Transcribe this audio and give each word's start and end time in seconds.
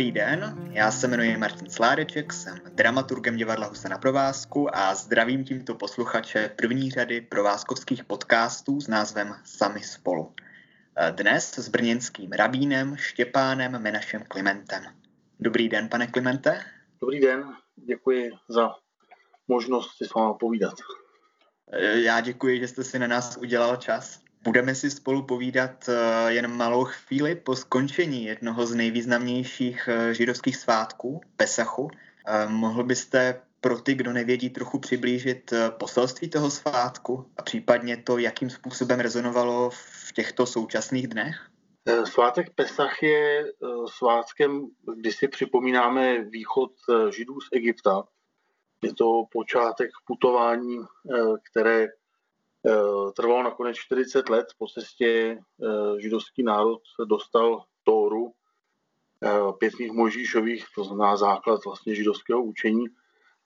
Dobrý 0.00 0.12
den, 0.12 0.70
já 0.72 0.90
se 0.90 1.08
jmenuji 1.08 1.36
Martin 1.36 1.70
Sládeček, 1.70 2.32
jsem 2.32 2.58
dramaturgem 2.74 3.36
divadla 3.36 3.66
Husa 3.66 3.88
na 3.88 3.98
provázku 3.98 4.76
a 4.76 4.94
zdravím 4.94 5.44
tímto 5.44 5.74
posluchače 5.74 6.50
první 6.56 6.90
řady 6.90 7.20
provázkovských 7.20 8.04
podcastů 8.04 8.80
s 8.80 8.88
názvem 8.88 9.34
Sami 9.44 9.80
spolu. 9.80 10.34
Dnes 11.10 11.58
s 11.58 11.68
brněnským 11.68 12.32
rabínem 12.32 12.96
Štěpánem 12.96 13.82
Menašem 13.82 14.24
Klimentem. 14.28 14.82
Dobrý 15.40 15.68
den, 15.68 15.88
pane 15.88 16.06
Klimente. 16.06 16.64
Dobrý 17.00 17.20
den, 17.20 17.44
děkuji 17.76 18.30
za 18.48 18.70
možnost 19.48 19.96
si 19.96 20.04
s 20.04 20.14
vámi 20.14 20.34
povídat. 20.40 20.74
Já 21.94 22.20
děkuji, 22.20 22.60
že 22.60 22.68
jste 22.68 22.84
si 22.84 22.98
na 22.98 23.06
nás 23.06 23.36
udělal 23.36 23.76
čas. 23.76 24.20
Budeme 24.44 24.74
si 24.74 24.90
spolu 24.90 25.22
povídat 25.22 25.88
eh, 25.88 26.32
jen 26.32 26.56
malou 26.56 26.84
chvíli 26.84 27.34
po 27.34 27.56
skončení 27.56 28.24
jednoho 28.24 28.66
z 28.66 28.74
nejvýznamnějších 28.74 29.88
eh, 29.88 30.14
židovských 30.14 30.56
svátků, 30.56 31.20
Pesachu. 31.36 31.90
Eh, 32.26 32.48
mohl 32.48 32.84
byste 32.84 33.42
pro 33.60 33.80
ty, 33.80 33.94
kdo 33.94 34.12
nevědí, 34.12 34.50
trochu 34.50 34.78
přiblížit 34.78 35.52
poselství 35.70 36.30
toho 36.30 36.50
svátku 36.50 37.26
a 37.36 37.42
případně 37.42 37.96
to, 37.96 38.18
jakým 38.18 38.50
způsobem 38.50 39.00
rezonovalo 39.00 39.70
v 39.70 40.12
těchto 40.12 40.46
současných 40.46 41.08
dnech? 41.08 41.36
Svátek 42.04 42.50
Pesach 42.54 43.02
je 43.02 43.44
svátkem, 43.86 44.66
kdy 44.96 45.12
si 45.12 45.28
připomínáme 45.28 46.24
východ 46.24 46.72
Židů 47.16 47.40
z 47.40 47.48
Egypta. 47.52 48.02
Je 48.82 48.94
to 48.94 49.24
počátek 49.32 49.90
putování, 50.06 50.78
které 51.50 51.88
trvalo 53.16 53.42
nakonec 53.42 53.76
40 53.76 54.28
let. 54.28 54.46
Po 54.58 54.66
cestě 54.66 55.38
eh, 55.62 56.00
židovský 56.00 56.42
národ 56.42 56.80
dostal 57.04 57.64
Tóru 57.82 58.32
eh, 59.24 59.52
pětných 59.58 59.92
Mojžíšových, 59.92 60.64
to 60.74 60.84
znamená 60.84 61.16
základ 61.16 61.64
vlastně 61.64 61.94
židovského 61.94 62.42
učení. 62.42 62.86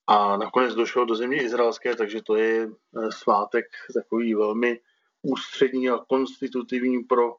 A 0.06 0.36
nakonec 0.36 0.74
došel 0.74 1.06
do 1.06 1.14
země 1.14 1.42
izraelské, 1.42 1.96
takže 1.96 2.22
to 2.22 2.36
je 2.36 2.68
svátek 3.10 3.64
takový 3.94 4.34
velmi 4.34 4.80
ústřední 5.22 5.90
a 5.90 6.04
konstitutivní 6.08 7.04
pro 7.04 7.36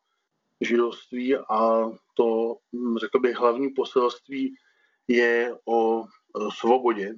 židovství 0.61 1.35
a 1.37 1.89
to, 2.13 2.55
hm, 2.73 2.97
řekl 2.97 3.19
bych, 3.19 3.35
hlavní 3.35 3.69
poselství 3.69 4.55
je 5.07 5.55
o 5.65 6.03
svobodě, 6.49 7.13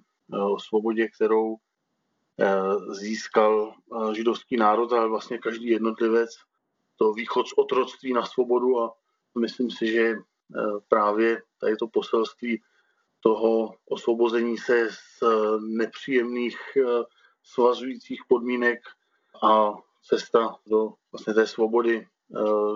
o 0.53 0.59
svobodě, 0.59 1.07
kterou 1.07 1.55
Eh, 1.55 1.66
získal 2.91 3.73
eh, 3.73 4.15
židovský 4.15 4.57
národ, 4.57 4.93
ale 4.93 5.09
vlastně 5.09 5.37
každý 5.37 5.67
jednotlivec 5.67 6.29
to 6.95 7.13
východ 7.13 7.47
z 7.47 7.53
otroctví 7.57 8.13
na 8.13 8.25
svobodu 8.25 8.79
a 8.81 8.93
myslím 9.39 9.71
si, 9.71 9.91
že 9.91 10.01
eh, 10.01 10.15
právě 10.87 11.41
tady 11.61 11.75
to 11.75 11.87
poselství 11.87 12.61
toho 13.19 13.75
osvobození 13.89 14.57
se 14.57 14.89
z 14.91 15.23
nepříjemných 15.59 16.57
svazujících 17.43 18.21
podmínek 18.27 18.79
a 19.43 19.73
cesta 20.03 20.55
do 20.67 20.93
vlastně 21.11 21.33
té 21.33 21.47
svobody, 21.47 22.07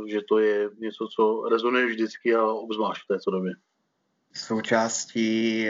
že 0.08 0.20
to 0.30 0.40
je 0.40 0.70
něco, 0.78 1.08
co 1.16 1.48
rezonuje 1.52 1.86
vždycky 1.86 2.36
a 2.36 2.46
obzvlášť 2.46 3.04
v 3.04 3.08
této 3.08 3.32
době. 3.32 3.52
Součástí 4.34 5.68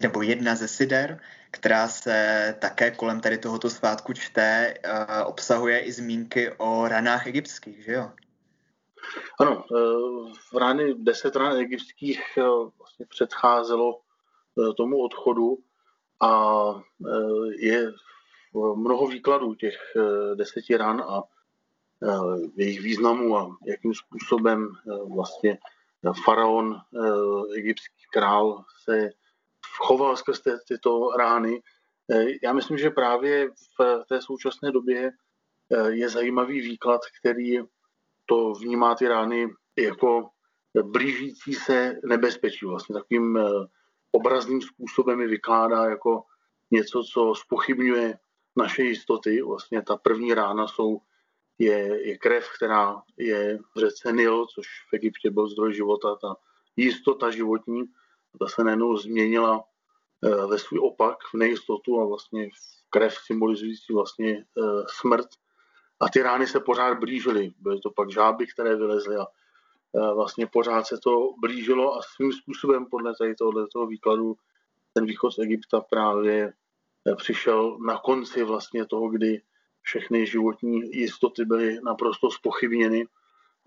nebo 0.00 0.22
jedna 0.22 0.54
ze 0.54 0.68
sider 0.68 1.20
která 1.54 1.88
se 1.88 2.56
také 2.60 2.90
kolem 2.90 3.20
tady 3.20 3.38
tohoto 3.38 3.70
svátku 3.70 4.12
čte, 4.12 4.74
uh, 4.84 5.28
obsahuje 5.28 5.80
i 5.80 5.92
zmínky 5.92 6.52
o 6.58 6.88
ranách 6.88 7.26
egyptských, 7.26 7.84
že 7.84 7.92
jo? 7.92 8.10
Ano, 9.40 9.64
eh, 9.64 10.32
v 10.52 10.56
rány 10.56 10.94
deset 10.94 11.36
ran 11.36 11.56
egyptských 11.56 12.20
eh, 12.38 12.42
vlastně 12.78 13.06
předcházelo 13.08 14.00
tomu 14.76 15.02
odchodu 15.02 15.58
a 16.20 16.30
je 17.58 17.92
mnoho 18.74 19.06
výkladů 19.06 19.54
těch 19.54 19.76
deseti 20.34 20.76
ran 20.76 21.00
a 21.00 21.22
jejich 22.56 22.80
významu 22.80 23.38
a 23.38 23.56
jakým 23.66 23.94
způsobem 23.94 24.68
vlastně 25.14 25.58
faraon, 26.24 26.76
egyptský 27.56 28.06
král, 28.12 28.64
se 28.84 29.10
choval 29.76 30.16
skrz 30.16 30.40
ty, 30.40 30.50
tyto 30.68 31.10
rány. 31.18 31.62
Eh, 32.12 32.24
já 32.42 32.52
myslím, 32.52 32.78
že 32.78 32.90
právě 32.90 33.50
v 33.78 34.04
té 34.08 34.22
současné 34.22 34.72
době 34.72 35.10
eh, 35.72 35.90
je 35.90 36.08
zajímavý 36.08 36.60
výklad, 36.60 37.00
který 37.20 37.58
to 38.26 38.52
vnímá 38.52 38.94
ty 38.94 39.08
rány 39.08 39.48
jako 39.78 40.28
blížící 40.82 41.54
se 41.54 42.00
nebezpečí. 42.04 42.66
Vlastně 42.66 42.94
takovým 42.94 43.36
eh, 43.36 43.50
obrazným 44.12 44.62
způsobem 44.62 45.20
je 45.20 45.28
vykládá 45.28 45.84
jako 45.84 46.22
něco, 46.70 47.02
co 47.12 47.34
spochybňuje 47.34 48.18
naše 48.56 48.82
jistoty. 48.82 49.42
Vlastně 49.42 49.82
ta 49.82 49.96
první 49.96 50.34
rána 50.34 50.68
jsou, 50.68 51.00
je, 51.58 52.08
je 52.08 52.18
krev, 52.18 52.48
která 52.56 53.02
je 53.18 53.58
v 53.58 53.80
řece 53.80 54.12
Nil, 54.12 54.46
což 54.46 54.66
v 54.90 54.94
Egyptě 54.94 55.30
byl 55.30 55.48
zdroj 55.48 55.74
života, 55.74 56.16
ta 56.22 56.36
jistota 56.76 57.30
životní 57.30 57.84
ta 58.38 58.46
se 58.46 58.64
najednou 58.64 58.96
změnila 58.96 59.64
eh, 60.24 60.46
ve 60.46 60.58
svůj 60.58 60.80
opak, 60.82 61.16
v 61.32 61.34
nejistotu 61.34 62.00
a 62.00 62.04
vlastně 62.04 62.48
v 62.48 62.90
krev 62.90 63.14
symbolizující 63.26 63.92
vlastně 63.92 64.36
eh, 64.36 64.62
smrt. 64.88 65.26
A 66.00 66.08
ty 66.08 66.22
rány 66.22 66.46
se 66.46 66.60
pořád 66.60 66.98
blížily. 66.98 67.52
Byly 67.58 67.80
to 67.80 67.90
pak 67.90 68.10
žáby, 68.10 68.46
které 68.46 68.76
vylezly 68.76 69.16
a 69.16 69.26
eh, 69.26 70.14
vlastně 70.14 70.46
pořád 70.46 70.86
se 70.86 70.98
to 70.98 71.34
blížilo 71.40 71.96
a 71.96 72.02
svým 72.02 72.32
způsobem 72.32 72.86
podle 72.86 73.14
tady 73.18 73.34
tohoto 73.34 73.86
výkladu 73.86 74.36
ten 74.92 75.06
východ 75.06 75.30
z 75.30 75.38
Egypta 75.38 75.80
právě 75.80 76.52
přišel 77.16 77.78
na 77.78 77.98
konci 77.98 78.44
vlastně 78.44 78.86
toho, 78.86 79.08
kdy 79.08 79.42
všechny 79.82 80.26
životní 80.26 80.80
jistoty 80.92 81.44
byly 81.44 81.80
naprosto 81.84 82.30
spochybněny 82.30 83.06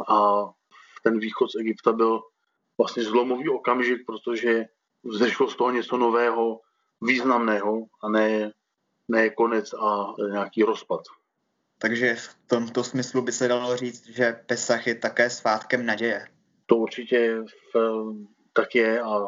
a 0.10 0.46
ten 1.04 1.20
východ 1.20 1.52
z 1.52 1.56
Egypta 1.56 1.92
byl 1.92 2.22
vlastně 2.78 3.04
zlomový 3.04 3.50
okamžik, 3.50 4.06
protože 4.06 4.66
vzešlo 5.04 5.50
z 5.50 5.56
toho 5.56 5.72
něco 5.72 5.98
nového, 5.98 6.62
významného 7.02 7.86
a 8.04 8.10
ne, 8.10 8.52
ne 9.08 9.30
konec 9.30 9.74
a 9.74 10.14
nějaký 10.32 10.64
rozpad. 10.64 11.02
Takže 11.78 12.16
v 12.16 12.36
tomto 12.48 12.84
smyslu 12.84 13.22
by 13.22 13.32
se 13.32 13.48
dalo 13.48 13.78
říct, 13.78 14.08
že 14.08 14.40
Pesach 14.46 14.88
je 14.88 14.96
také 14.96 15.30
svátkem 15.30 15.86
naděje. 15.86 16.28
To 16.66 16.76
určitě 16.76 17.44
tak 18.54 18.76
je 18.76 19.02
a 19.02 19.28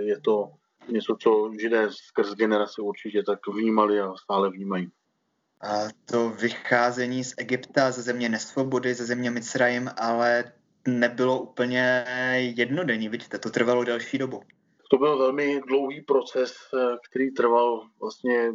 je 0.00 0.20
to 0.20 0.50
něco, 0.88 1.16
co 1.20 1.50
židé 1.60 1.88
skrz 1.90 2.34
generace 2.34 2.82
určitě 2.82 3.22
tak 3.22 3.48
vnímali 3.48 4.00
a 4.00 4.14
stále 4.16 4.50
vnímají. 4.50 4.90
A 5.60 5.68
to 6.04 6.30
vycházení 6.30 7.24
z 7.24 7.34
Egypta, 7.36 7.90
ze 7.90 8.02
země 8.02 8.28
nesvobody, 8.28 8.94
ze 8.94 9.04
země 9.04 9.30
Micrajim, 9.30 9.90
ale 9.96 10.52
nebylo 10.88 11.40
úplně 11.40 12.04
jednodenní, 12.56 13.08
vidíte, 13.08 13.38
to 13.38 13.50
trvalo 13.50 13.84
delší 13.84 14.18
dobu. 14.18 14.42
To 14.90 14.98
byl 14.98 15.18
velmi 15.18 15.60
dlouhý 15.68 16.02
proces, 16.02 16.54
eh, 16.74 16.96
který 17.10 17.30
trval 17.30 17.82
vlastně 18.00 18.52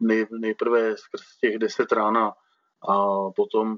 nej, 0.00 0.26
nejprve 0.40 0.96
skrz 0.96 1.38
těch 1.40 1.58
deset 1.58 1.92
rána 1.92 2.32
a 2.88 3.06
potom 3.36 3.76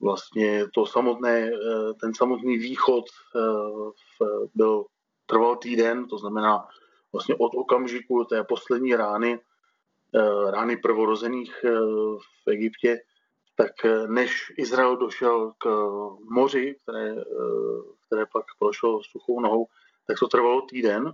vlastně 0.00 0.64
to 0.74 0.86
samotné, 0.86 1.50
eh, 1.50 1.94
ten 2.00 2.14
samotný 2.14 2.58
východ 2.58 3.04
eh, 3.36 3.40
byl, 4.54 4.84
trval 5.26 5.56
týden, 5.56 6.06
to 6.06 6.18
znamená 6.18 6.66
vlastně 7.12 7.34
od 7.34 7.54
okamžiku 7.54 8.24
té 8.24 8.44
poslední 8.44 8.94
rány, 8.94 9.38
rány 10.50 10.76
prvorozených 10.76 11.64
v 12.44 12.50
Egyptě, 12.50 12.98
tak 13.56 13.84
eh, 13.84 14.08
než 14.08 14.52
Izrael 14.56 14.96
došel 14.96 15.52
k 15.58 15.66
moři, 16.30 16.76
které, 16.82 17.10
eh, 17.10 17.24
které 18.06 18.26
pak 18.32 18.44
prošlo 18.58 19.02
suchou 19.02 19.40
nohou, 19.40 19.66
tak 20.06 20.18
to 20.18 20.28
trvalo 20.28 20.62
týden. 20.62 21.12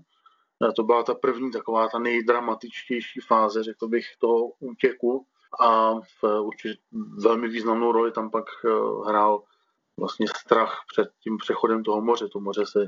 To 0.76 0.82
byla 0.82 1.02
ta 1.02 1.14
první 1.14 1.50
taková 1.50 1.88
ta 1.88 1.99
nejdramatičtější 1.99 3.20
fáze, 3.20 3.62
řekl 3.62 3.88
bych, 3.88 4.05
toho 4.19 4.52
útěku 4.61 5.26
a 5.61 5.94
v 5.94 6.40
určitě 6.40 6.81
velmi 7.23 7.49
významnou 7.49 7.93
roli 7.93 8.12
tam 8.12 8.31
pak 8.31 8.44
eh, 8.64 8.69
hrál 9.08 9.43
vlastně 9.96 10.26
strach 10.29 10.81
před 10.93 11.08
tím 11.23 11.37
přechodem 11.37 11.82
toho 11.82 12.00
moře. 12.00 12.29
To 12.29 12.41
moře 12.41 12.67
se 12.67 12.87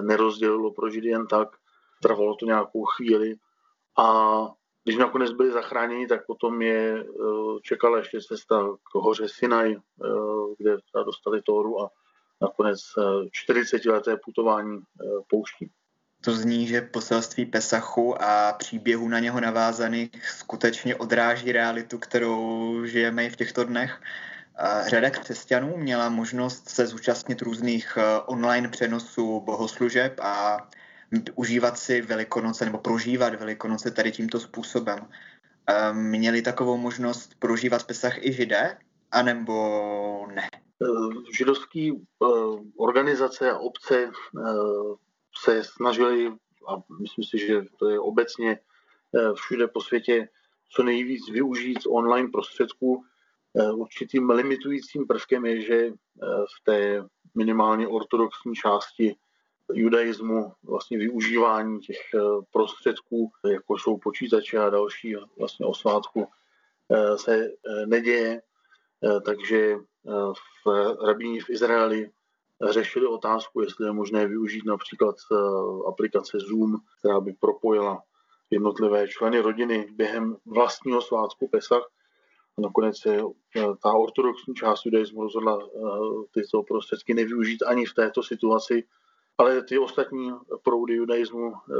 nerozdělilo 0.00 0.72
pro 0.72 0.90
Židy 0.90 1.08
jen 1.08 1.26
tak, 1.26 1.48
trvalo 2.02 2.34
to 2.34 2.46
nějakou 2.46 2.84
chvíli 2.84 3.34
a 3.98 4.38
když 4.86 4.96
nakonec 4.96 5.32
byli 5.32 5.52
zachráněni, 5.52 6.06
tak 6.06 6.26
potom 6.26 6.62
je 6.62 6.94
eh, 6.98 7.04
čekala 7.62 7.98
ještě 7.98 8.20
cesta 8.20 8.68
k 8.92 8.94
hoře 8.94 9.28
Sinaj, 9.28 9.72
eh, 9.72 9.78
kde 10.58 10.76
dostali 11.04 11.42
Tóru 11.42 11.82
a 11.82 11.90
nakonec 12.40 12.80
40-leté 13.46 14.12
eh, 14.12 14.16
putování 14.24 14.80
pouští. 15.30 15.70
To 16.24 16.32
zní, 16.32 16.66
že 16.66 16.80
poselství 16.80 17.46
Pesachu 17.46 18.22
a 18.22 18.52
příběhu 18.52 19.08
na 19.08 19.18
něho 19.18 19.40
navázaných 19.40 20.28
skutečně 20.28 20.96
odráží 20.96 21.52
realitu, 21.52 21.98
kterou 21.98 22.84
žijeme 22.84 23.24
i 23.26 23.30
v 23.30 23.36
těchto 23.36 23.64
dnech. 23.64 24.00
Řada 24.86 25.10
křesťanů 25.10 25.76
měla 25.76 26.08
možnost 26.08 26.68
se 26.68 26.86
zúčastnit 26.86 27.42
různých 27.42 27.98
online 28.26 28.68
přenosů 28.68 29.40
bohoslužeb 29.40 30.20
a 30.22 30.58
užívat 31.34 31.78
si 31.78 32.02
Velikonoce 32.02 32.64
nebo 32.64 32.78
prožívat 32.78 33.34
Velikonoce 33.34 33.90
tady 33.90 34.12
tímto 34.12 34.40
způsobem. 34.40 35.08
Měli 35.92 36.42
takovou 36.42 36.76
možnost 36.76 37.34
prožívat 37.38 37.86
Pesach 37.86 38.24
i 38.24 38.32
židé, 38.32 38.78
anebo 39.12 40.26
ne? 40.34 40.48
Židovské 41.36 41.90
organizace 42.76 43.50
a 43.50 43.58
obce 43.58 44.10
se 45.42 45.64
snažili, 45.64 46.26
a 46.68 46.82
myslím 47.00 47.24
si, 47.24 47.46
že 47.46 47.62
to 47.78 47.88
je 47.88 48.00
obecně 48.00 48.58
všude 49.34 49.68
po 49.68 49.80
světě, 49.80 50.28
co 50.68 50.82
nejvíc 50.82 51.30
využít 51.30 51.78
online 51.88 52.28
prostředků. 52.32 53.04
Určitým 53.74 54.30
limitujícím 54.30 55.06
prvkem 55.06 55.46
je, 55.46 55.60
že 55.60 55.90
v 56.58 56.64
té 56.64 57.04
minimálně 57.34 57.88
ortodoxní 57.88 58.54
části 58.54 59.16
judaismu, 59.72 60.52
vlastně 60.62 60.98
využívání 60.98 61.80
těch 61.80 62.00
eh, 62.14 62.20
prostředků, 62.52 63.30
jako 63.52 63.78
jsou 63.78 63.96
počítače 63.96 64.58
a 64.58 64.70
další 64.70 65.14
vlastně 65.38 65.66
o 65.66 65.74
svátku, 65.74 66.28
eh, 66.92 67.18
se 67.18 67.44
eh, 67.44 67.86
neděje. 67.86 68.42
Takže 69.24 69.76
v 70.66 70.96
rabíni 71.06 71.40
v 71.40 71.50
Izraeli 71.50 72.10
řešili 72.70 73.06
otázku, 73.06 73.60
jestli 73.60 73.86
je 73.86 73.92
možné 73.92 74.26
využít 74.26 74.64
například 74.64 75.16
aplikace 75.88 76.38
Zoom, 76.38 76.76
která 76.98 77.20
by 77.20 77.32
propojila 77.32 78.02
jednotlivé 78.50 79.08
členy 79.08 79.40
rodiny 79.40 79.88
během 79.90 80.36
vlastního 80.46 81.02
svátku 81.02 81.48
Pesach. 81.48 81.90
Nakonec 82.58 82.98
se 82.98 83.18
ta 83.82 83.92
ortodoxní 83.92 84.54
část 84.54 84.86
judaismu 84.86 85.22
rozhodla 85.22 85.58
tyto 86.30 86.62
prostředky 86.62 87.14
nevyužít 87.14 87.62
ani 87.62 87.86
v 87.86 87.94
této 87.94 88.22
situaci, 88.22 88.84
ale 89.38 89.62
ty 89.62 89.78
ostatní 89.78 90.32
proudy 90.62 90.94
judaismu, 90.94 91.52
eh, 91.54 91.74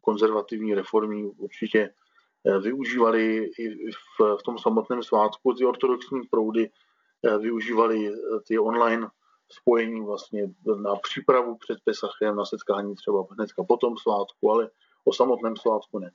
konzervativní, 0.00 0.74
reformní, 0.74 1.30
určitě 1.30 1.90
eh, 2.46 2.58
využívali 2.58 3.50
i 3.58 3.90
v, 3.90 4.36
v 4.40 4.42
tom 4.42 4.58
samotném 4.58 5.02
svátku. 5.02 5.54
Ty 5.54 5.64
ortodoxní 5.64 6.20
proudy 6.30 6.70
eh, 7.26 7.38
využívali 7.38 8.12
ty 8.46 8.58
online 8.58 9.08
spojení 9.52 10.00
vlastně 10.04 10.48
na 10.82 10.96
přípravu 10.96 11.56
před 11.56 11.78
Pesachem, 11.84 12.36
na 12.36 12.44
setkání 12.44 12.94
třeba 12.94 13.24
hnedka 13.30 13.64
po 13.64 13.76
tom 13.76 13.96
svátku, 13.96 14.50
ale 14.50 14.70
o 15.04 15.12
samotném 15.12 15.56
svátku 15.56 15.98
ne. 15.98 16.10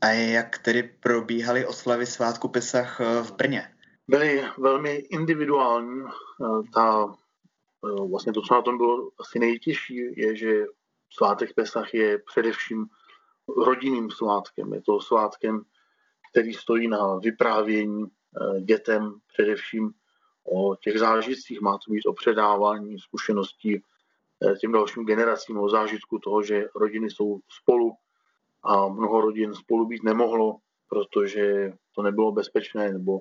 A 0.00 0.06
jak 0.08 0.58
tedy 0.58 0.82
probíhaly 0.82 1.66
oslavy 1.66 2.06
svátku 2.06 2.48
Pesach 2.48 3.00
v 3.22 3.32
Brně? 3.32 3.68
Byly 4.08 4.44
velmi 4.58 4.94
individuální. 4.94 6.04
Ta 6.74 7.14
vlastně 7.94 8.32
to, 8.32 8.42
co 8.42 8.54
na 8.54 8.62
tom 8.62 8.76
bylo 8.76 9.10
asi 9.18 9.38
nejtěžší, 9.38 9.96
je, 10.16 10.36
že 10.36 10.64
svátek 11.10 11.54
Pesach 11.54 11.94
je 11.94 12.18
především 12.18 12.86
rodinným 13.66 14.10
svátkem. 14.10 14.74
Je 14.74 14.82
to 14.82 15.00
svátkem, 15.00 15.62
který 16.30 16.52
stojí 16.52 16.88
na 16.88 17.16
vyprávění 17.16 18.04
eh, 18.04 18.60
dětem 18.60 19.14
především 19.32 19.90
o 20.44 20.76
těch 20.76 20.98
zážitcích. 20.98 21.60
Má 21.60 21.78
to 21.78 21.92
být 21.92 22.06
o 22.06 22.12
předávání 22.12 22.98
zkušeností 22.98 23.76
eh, 23.76 24.54
těm 24.56 24.72
dalším 24.72 25.06
generacím, 25.06 25.58
o 25.58 25.68
zážitku 25.68 26.18
toho, 26.18 26.42
že 26.42 26.68
rodiny 26.74 27.10
jsou 27.10 27.40
spolu 27.62 27.92
a 28.62 28.88
mnoho 28.88 29.20
rodin 29.20 29.54
spolu 29.54 29.86
být 29.86 30.02
nemohlo, 30.02 30.56
protože 30.88 31.72
to 31.94 32.02
nebylo 32.02 32.32
bezpečné, 32.32 32.92
nebo 32.92 33.20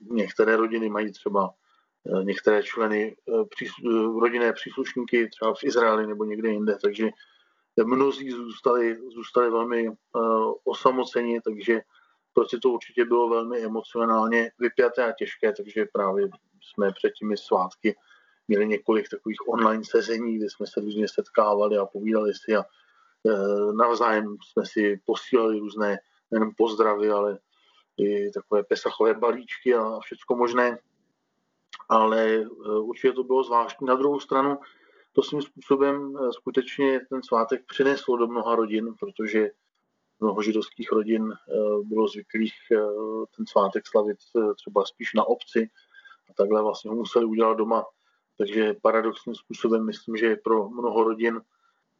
některé 0.00 0.56
rodiny 0.56 0.88
mají 0.88 1.12
třeba 1.12 1.50
Eh, 1.50 1.63
některé 2.22 2.62
členy 2.62 3.16
eh, 3.28 3.66
eh, 3.66 4.20
rodinné 4.20 4.52
příslušníky 4.52 5.28
třeba 5.28 5.54
v 5.54 5.64
Izraeli 5.64 6.06
nebo 6.06 6.24
někde 6.24 6.48
jinde, 6.48 6.76
takže 6.82 7.08
mnozí 7.84 8.30
zůstali, 8.30 8.98
zůstali 9.14 9.50
velmi 9.50 9.90
osamoceni, 10.64 11.40
takže 11.40 11.80
prostě 12.32 12.58
to 12.58 12.70
určitě 12.70 13.04
bylo 13.04 13.28
velmi 13.28 13.64
emocionálně 13.64 14.50
vypjaté 14.58 15.04
a 15.04 15.12
těžké, 15.12 15.52
takže 15.52 15.84
právě 15.92 16.28
jsme 16.62 16.92
před 16.92 17.12
těmi 17.12 17.36
svátky 17.36 17.96
měli 18.48 18.66
několik 18.66 19.08
takových 19.08 19.48
online 19.48 19.84
sezení, 19.84 20.38
kde 20.38 20.50
jsme 20.50 20.66
se 20.66 20.80
různě 20.80 21.08
setkávali 21.08 21.78
a 21.78 21.86
povídali 21.86 22.32
si 22.34 22.56
a 22.56 22.64
navzájem 23.72 24.36
jsme 24.52 24.66
si 24.66 25.00
posílali 25.04 25.58
různé 25.58 25.98
nejen 26.30 26.50
pozdravy, 26.56 27.10
ale 27.10 27.38
i 27.96 28.30
takové 28.30 28.64
pesachové 28.64 29.14
balíčky 29.14 29.74
a 29.74 29.98
všechno 30.00 30.36
možné 30.36 30.78
ale 31.88 32.34
eh, 32.34 32.78
určitě 32.78 33.12
to 33.12 33.24
bylo 33.24 33.44
zvláštní. 33.44 33.86
Na 33.86 33.94
druhou 33.94 34.20
stranu 34.20 34.58
to 35.12 35.22
svým 35.22 35.42
způsobem 35.42 36.16
eh, 36.16 36.32
skutečně 36.32 37.00
ten 37.10 37.22
svátek 37.22 37.66
přineslo 37.66 38.16
do 38.16 38.26
mnoha 38.26 38.54
rodin, 38.54 38.94
protože 39.00 39.50
mnoho 40.20 40.42
židovských 40.42 40.92
rodin 40.92 41.32
eh, 41.32 41.54
bylo 41.82 42.08
zvyklých 42.08 42.52
ten 43.36 43.46
svátek 43.46 43.86
slavit 43.86 44.16
třeba 44.56 44.84
spíš 44.84 45.14
na 45.14 45.24
obci 45.24 45.70
a 46.30 46.32
takhle 46.36 46.62
vlastně 46.62 46.90
ho 46.90 46.96
museli 46.96 47.24
udělat 47.24 47.54
doma. 47.54 47.84
Takže 48.38 48.74
paradoxním 48.82 49.34
způsobem 49.34 49.86
myslím, 49.86 50.16
že 50.16 50.36
pro 50.36 50.68
mnoho 50.68 51.04
rodin 51.04 51.40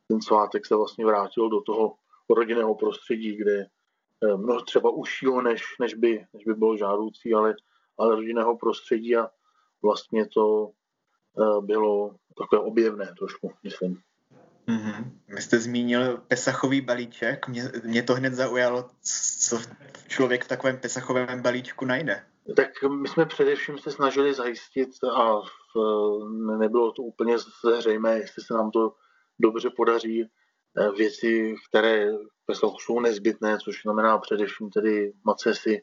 ten 0.08 0.22
svátek 0.22 0.66
se 0.66 0.76
vlastně 0.76 1.06
vrátil 1.06 1.48
do 1.48 1.60
toho 1.60 1.94
rodinného 2.30 2.74
prostředí, 2.74 3.36
kde 3.36 3.66
mnoho 4.36 4.60
třeba 4.60 4.90
užšího, 4.90 5.42
než, 5.42 5.62
než, 5.80 5.94
by, 5.94 6.26
než 6.32 6.44
by 6.44 6.54
bylo 6.54 6.76
žádoucí, 6.76 7.34
ale, 7.34 7.54
ale 7.98 8.16
rodinného 8.16 8.56
prostředí 8.56 9.16
a 9.16 9.28
vlastně 9.84 10.26
to 10.26 10.70
eh, 11.40 11.60
bylo 11.60 12.16
takové 12.38 12.62
objevné 12.62 13.14
trošku, 13.18 13.52
myslím. 13.62 14.00
Mm-hmm. 14.68 15.10
Vy 15.28 15.42
jste 15.42 15.58
zmínil 15.58 16.16
pesachový 16.28 16.80
balíček. 16.80 17.48
Mě, 17.48 17.62
mě 17.84 18.02
to 18.02 18.14
hned 18.14 18.34
zaujalo, 18.34 18.90
co 19.40 19.58
člověk 20.08 20.44
v 20.44 20.48
takovém 20.48 20.78
pesachovém 20.78 21.42
balíčku 21.42 21.84
najde. 21.84 22.24
Tak 22.56 22.68
my 22.82 23.08
jsme 23.08 23.26
především 23.26 23.78
se 23.78 23.90
snažili 23.90 24.34
zajistit 24.34 24.90
a 25.14 25.40
v, 25.40 26.58
nebylo 26.58 26.92
to 26.92 27.02
úplně 27.02 27.36
zřejmé, 27.78 28.18
jestli 28.18 28.42
se 28.42 28.54
nám 28.54 28.70
to 28.70 28.94
dobře 29.38 29.70
podaří, 29.76 30.22
eh, 30.22 30.90
věci, 30.90 31.54
které 31.68 32.06
Pesachu 32.46 32.78
jsou 32.78 33.00
nezbytné, 33.00 33.58
což 33.64 33.82
znamená 33.82 34.18
především 34.18 34.70
tedy 34.70 35.12
macesy, 35.24 35.82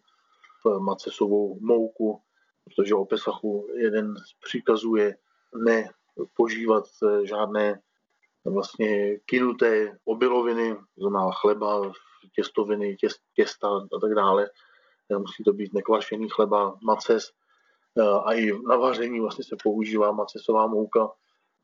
macesovou 0.79 1.59
mouku, 1.61 2.21
protože 2.63 2.95
o 2.95 3.05
Pesachu 3.05 3.67
jeden 3.75 4.15
z 4.15 4.33
příkazů 4.45 4.95
je 4.95 5.15
nepožívat 5.55 6.83
eh, 7.03 7.25
žádné 7.25 7.79
vlastně 8.45 9.19
kynuté 9.19 9.97
obiloviny, 10.05 10.75
znamená 10.97 11.31
chleba, 11.31 11.91
těstoviny, 12.35 12.95
těst, 12.95 13.19
těsta 13.35 13.67
a 13.67 13.99
tak 14.01 14.15
dále. 14.15 14.49
Eh, 15.11 15.17
musí 15.17 15.43
to 15.43 15.53
být 15.53 15.73
nekvašený 15.73 16.29
chleba, 16.29 16.77
maces 16.83 17.31
eh, 17.99 18.01
a 18.25 18.33
i 18.33 18.51
na 18.67 18.75
vaření 18.75 19.19
vlastně 19.19 19.43
se 19.43 19.55
používá 19.63 20.11
macesová 20.11 20.67
mouka. 20.67 21.09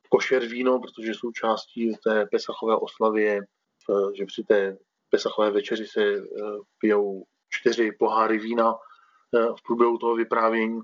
Košer 0.09 0.45
víno, 0.45 0.79
protože 0.79 1.13
součástí 1.13 1.91
té 2.03 2.25
pesachové 2.25 2.75
oslavy 2.75 3.23
je, 3.23 3.41
že 4.17 4.25
při 4.25 4.43
té 4.43 4.77
pesachové 5.09 5.51
večeři 5.51 5.87
se 5.87 6.01
pijou 6.79 7.23
čtyři 7.49 7.91
poháry 7.99 8.37
vína 8.37 8.75
v 9.33 9.63
průběhu 9.63 9.97
toho 9.97 10.15
vyprávění 10.15 10.81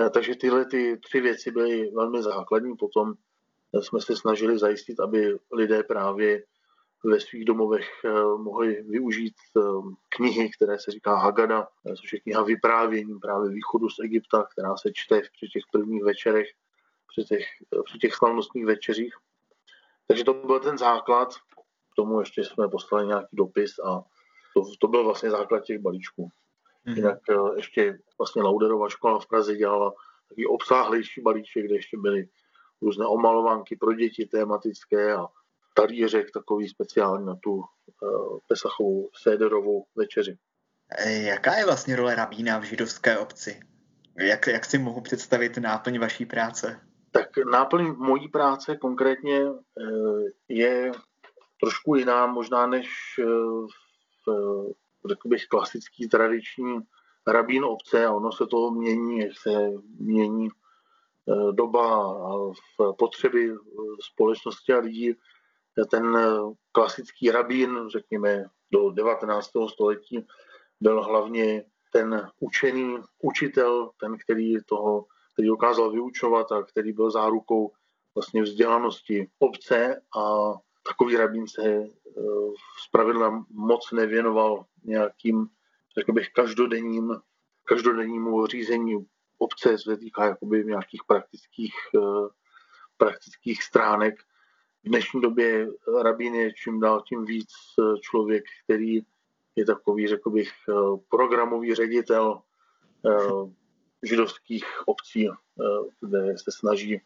Eh, 0.00 0.10
takže 0.10 0.34
tyhle 0.34 0.64
ty 0.64 0.98
tři 0.98 1.20
věci 1.20 1.50
byly 1.50 1.90
velmi 1.90 2.22
základní. 2.22 2.76
Potom 2.76 3.14
eh, 3.74 3.82
jsme 3.82 4.00
se 4.00 4.16
snažili 4.16 4.58
zajistit, 4.58 5.00
aby 5.00 5.38
lidé 5.52 5.82
právě 5.82 6.44
ve 7.04 7.20
svých 7.20 7.44
domovech 7.44 7.90
eh, 8.04 8.10
mohli 8.36 8.82
využít 8.82 9.34
knihy, 10.08 10.50
které 10.50 10.78
se 10.78 10.90
říká 10.90 11.16
Hagada, 11.16 11.68
což 12.00 12.12
je 12.12 12.20
kniha 12.20 12.42
vyprávění 12.42 13.18
právě 13.18 13.50
východu 13.50 13.88
z 13.88 13.98
Egypta, 14.04 14.46
která 14.52 14.76
se 14.76 14.90
čte 14.94 15.20
při 15.20 15.48
těch 15.48 15.62
prvních 15.72 16.04
večerech, 16.04 16.46
při 17.08 17.24
těch, 17.24 17.44
při 17.84 17.98
těch 17.98 18.14
slavnostních 18.14 18.66
večeřích. 18.66 19.14
Takže 20.08 20.24
to 20.24 20.34
byl 20.34 20.60
ten 20.60 20.78
základ. 20.78 21.34
K 21.92 21.94
tomu 21.96 22.20
ještě 22.20 22.44
jsme 22.44 22.68
poslali 22.68 23.06
nějaký 23.06 23.36
dopis 23.36 23.78
a 23.78 24.04
to, 24.54 24.62
to 24.80 24.88
byl 24.88 25.04
vlastně 25.04 25.30
základ 25.30 25.64
těch 25.64 25.78
balíčků. 25.78 26.28
Mm-hmm. 26.86 26.96
Jinak 26.96 27.18
eh, 27.30 27.56
ještě 27.56 27.98
vlastně 28.18 28.42
Lauderova 28.42 28.88
škola 28.88 29.18
v 29.18 29.26
Praze 29.26 29.56
dělala 29.56 29.92
takový 30.28 30.46
obsáhlejší 30.46 31.20
balíček, 31.20 31.64
kde 31.64 31.74
ještě 31.74 31.96
byly 31.98 32.28
různé 32.82 33.06
omalovanky 33.06 33.76
pro 33.76 33.92
děti 33.92 34.26
tematické 34.26 35.14
a 35.14 35.26
talířek 35.74 36.30
takový 36.30 36.68
speciální 36.68 37.26
na 37.26 37.34
tu 37.42 37.52
uh, 37.52 38.38
Pesachovou 38.48 39.10
Séderovou 39.22 39.84
večeři. 39.96 40.38
Eh, 40.98 41.22
jaká 41.22 41.54
je 41.54 41.64
vlastně 41.64 41.96
role 41.96 42.14
rabína 42.14 42.58
v 42.58 42.62
židovské 42.62 43.18
obci? 43.18 43.60
Jak, 44.18 44.46
jak 44.46 44.64
si 44.64 44.78
mohu 44.78 45.00
představit 45.00 45.56
náplň 45.58 45.98
vaší 45.98 46.26
práce? 46.26 46.80
Tak 47.10 47.28
náplň 47.50 47.94
mojí 47.96 48.28
práce 48.28 48.76
konkrétně 48.76 49.40
je 50.48 50.92
trošku 51.60 51.94
jiná 51.94 52.26
možná 52.26 52.66
než 52.66 52.88
v 54.26 54.74
řekl 55.08 55.28
bych, 55.28 55.46
klasický 55.46 56.08
tradiční 56.08 56.78
rabín 57.26 57.64
obce 57.64 58.06
a 58.06 58.12
ono 58.12 58.32
se 58.32 58.46
to 58.46 58.70
mění, 58.70 59.18
jak 59.18 59.32
se 59.38 59.70
mění 59.98 60.48
eh, 60.48 61.52
doba 61.52 62.12
a 62.12 62.52
potřeby 62.98 63.52
eh, 63.52 63.56
společnosti 64.00 64.72
a 64.72 64.78
lidí. 64.78 65.14
Ten 65.90 66.18
klasický 66.72 67.30
rabín, 67.30 67.88
řekněme, 67.88 68.44
do 68.72 68.90
19. 68.90 69.50
století 69.68 70.26
byl 70.80 71.02
hlavně 71.02 71.64
ten 71.92 72.30
učený 72.40 72.98
učitel, 73.22 73.90
ten, 74.00 74.18
který 74.18 74.56
toho, 74.66 75.06
který 75.32 75.48
dokázal 75.48 75.90
vyučovat 75.90 76.52
a 76.52 76.62
který 76.62 76.92
byl 76.92 77.10
zárukou 77.10 77.72
vlastně 78.14 78.42
vzdělanosti 78.42 79.30
obce 79.38 80.02
a 80.18 80.54
takový 80.88 81.16
rabín 81.16 81.48
se 81.48 81.86
zpravidla 82.84 83.44
moc 83.50 83.92
nevěnoval 83.92 84.64
nějakým 84.84 85.48
řekl 85.98 86.12
bych, 86.12 86.32
každodenním, 86.32 87.20
každodennímu 87.64 88.46
řízení 88.46 89.06
obce 89.38 89.78
se 89.78 89.96
týká 89.96 90.24
jakoby 90.24 90.64
nějakých 90.64 91.00
praktických, 91.06 91.74
eh, 91.96 92.28
praktických 92.96 93.62
stránek. 93.62 94.14
V 94.84 94.88
dnešní 94.88 95.20
době 95.20 95.68
rabín 96.02 96.34
je 96.34 96.52
čím 96.52 96.80
dál 96.80 97.02
tím 97.08 97.24
víc 97.24 97.52
eh, 97.78 98.00
člověk, 98.00 98.44
který 98.64 99.00
je 99.56 99.64
takový, 99.64 100.08
řekl 100.08 100.30
bych, 100.30 100.50
eh, 100.68 100.72
programový 101.08 101.74
ředitel 101.74 102.42
židovských 104.02 104.64
obcí, 104.88 105.28
kde 106.00 106.38
se 106.38 106.52
snaží 106.52 107.00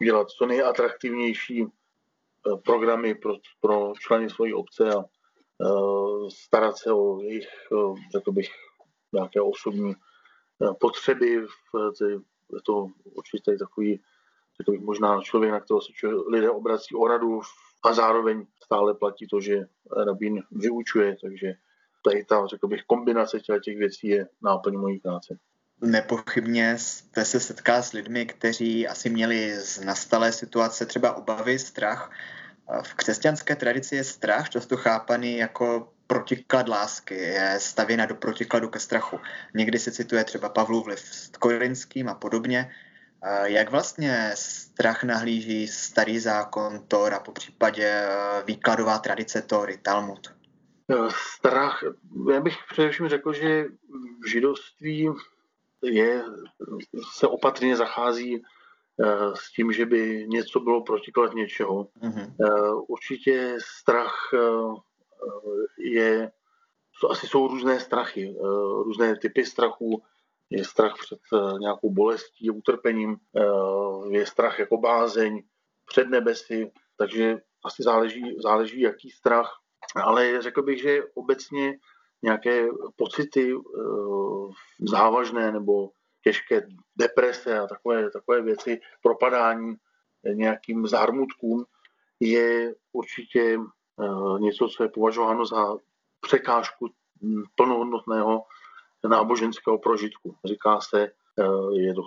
udělat 0.00 0.30
co 0.30 0.46
nejatraktivnější 0.46 1.66
programy 2.64 3.14
pro, 3.14 3.34
pro 3.60 3.92
členy 4.00 4.30
své 4.30 4.54
obce 4.54 4.94
a 4.94 5.04
Eh, 5.62 6.30
starat 6.30 6.78
se 6.78 6.92
o 6.92 7.20
jejich, 7.20 7.48
eh, 7.72 7.94
řekl 8.12 8.32
bych, 8.32 8.48
nějaké 9.12 9.40
osobní 9.40 9.92
eh, 9.92 10.74
potřeby. 10.80 11.26
Je 12.52 12.60
to 12.66 12.86
určitě 13.04 13.56
takový, 13.58 14.02
řekl 14.60 14.70
bych, 14.72 14.80
možná 14.80 15.20
člověk, 15.20 15.52
na 15.52 15.60
kterého 15.60 15.80
se 15.80 15.92
lidé 16.28 16.50
obrací 16.50 16.94
o 16.94 17.06
radu 17.08 17.40
a 17.84 17.92
zároveň 17.92 18.46
stále 18.64 18.94
platí 18.94 19.26
to, 19.26 19.40
že 19.40 19.66
rabín 20.06 20.42
vyučuje, 20.50 21.16
takže 21.22 21.52
tady 22.04 22.24
ta, 22.24 22.46
řekl 22.46 22.68
bych, 22.68 22.82
kombinace 22.82 23.40
těch 23.40 23.78
věcí 23.78 24.08
je 24.08 24.28
náplň 24.42 24.76
mojí 24.76 24.98
práce. 24.98 25.38
Nepochybně 25.82 26.78
jste 26.78 27.24
se 27.24 27.40
setkal 27.40 27.82
s 27.82 27.92
lidmi, 27.92 28.26
kteří 28.26 28.88
asi 28.88 29.10
měli 29.10 29.56
z 29.60 29.84
nastalé 29.84 30.32
situace 30.32 30.86
třeba 30.86 31.16
obavy, 31.16 31.58
strach, 31.58 32.10
v 32.82 32.94
křesťanské 32.94 33.56
tradici 33.56 33.96
je 33.96 34.04
strach 34.04 34.48
často 34.48 34.76
chápaný 34.76 35.36
jako 35.36 35.92
protiklad 36.06 36.68
lásky, 36.68 37.14
je 37.14 37.54
stavěna 37.58 38.06
do 38.06 38.14
protikladu 38.14 38.68
ke 38.68 38.78
strachu. 38.78 39.20
Někdy 39.54 39.78
se 39.78 39.92
cituje 39.92 40.24
třeba 40.24 40.48
Pavlův 40.48 40.84
vliv 40.84 40.98
s 40.98 41.28
korinským 41.28 42.08
a 42.08 42.14
podobně. 42.14 42.70
Jak 43.44 43.70
vlastně 43.70 44.30
strach 44.34 45.04
nahlíží 45.04 45.68
starý 45.68 46.18
zákon 46.18 46.80
Tor 46.88 47.14
a 47.14 47.20
po 47.20 47.32
případě 47.32 47.84
eh, 47.86 48.08
výkladová 48.46 48.98
tradice 48.98 49.42
Tory, 49.42 49.78
Talmud? 49.82 50.34
Strach, 51.36 51.84
já 52.32 52.40
bych 52.40 52.54
především 52.72 53.08
řekl, 53.08 53.32
že 53.32 53.64
v 54.24 54.30
židovství 54.30 55.08
je, 55.82 56.24
se 57.12 57.26
opatrně 57.26 57.76
zachází 57.76 58.42
Eh, 59.02 59.36
s 59.36 59.52
tím, 59.52 59.72
že 59.72 59.86
by 59.86 60.26
něco 60.28 60.60
bylo 60.60 60.82
protiklad 60.84 61.34
něčeho. 61.34 61.84
Mm-hmm. 61.84 62.34
Určitě 62.88 63.56
strach 63.60 64.30
eh, 64.34 64.38
je, 65.78 66.32
asi 67.10 67.26
jsou 67.26 67.48
různé 67.48 67.80
strachy, 67.80 68.36
různé 68.84 69.16
typy 69.16 69.44
strachu. 69.44 70.02
Je 70.50 70.64
strach 70.64 70.94
před 70.98 71.18
nějakou 71.60 71.90
bolestí, 71.90 72.50
utrpením, 72.50 73.16
je 74.10 74.26
strach 74.26 74.58
jako 74.58 74.76
bázeň 74.76 75.42
před 75.86 76.08
nebesy, 76.08 76.72
takže 76.96 77.40
asi 77.64 77.82
záleží, 77.82 78.36
záleží 78.42 78.80
jaký 78.80 79.10
strach. 79.10 79.58
Ale 79.96 80.42
řekl 80.42 80.62
bych, 80.62 80.82
že 80.82 81.02
obecně 81.14 81.78
nějaké 82.22 82.68
pocity 82.96 83.54
závažné 84.80 85.52
nebo 85.52 85.90
těžké 86.24 86.66
deprese 86.96 87.58
a 87.58 87.66
takové, 87.66 88.10
takové 88.10 88.42
věci, 88.42 88.80
propadání 89.02 89.76
nějakým 90.34 90.86
zármutkům, 90.86 91.64
je 92.20 92.74
určitě 92.92 93.58
eh, 93.58 94.40
něco, 94.40 94.68
co 94.68 94.82
je 94.82 94.88
považováno 94.88 95.46
za 95.46 95.76
překážku 96.20 96.88
plnohodnotného 97.54 98.42
náboženského 99.08 99.78
prožitku. 99.78 100.36
Říká 100.44 100.80
se, 100.80 101.02
eh, 101.02 101.80
je 101.80 101.94
to 101.94 102.02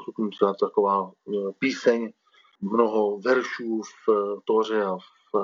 taková 0.60 1.12
eh, 1.12 1.52
píseň, 1.60 2.14
mnoho 2.62 3.20
veršů 3.20 3.82
v 3.82 4.10
Tóře 4.46 4.84
a 4.84 4.98
v, 4.98 5.36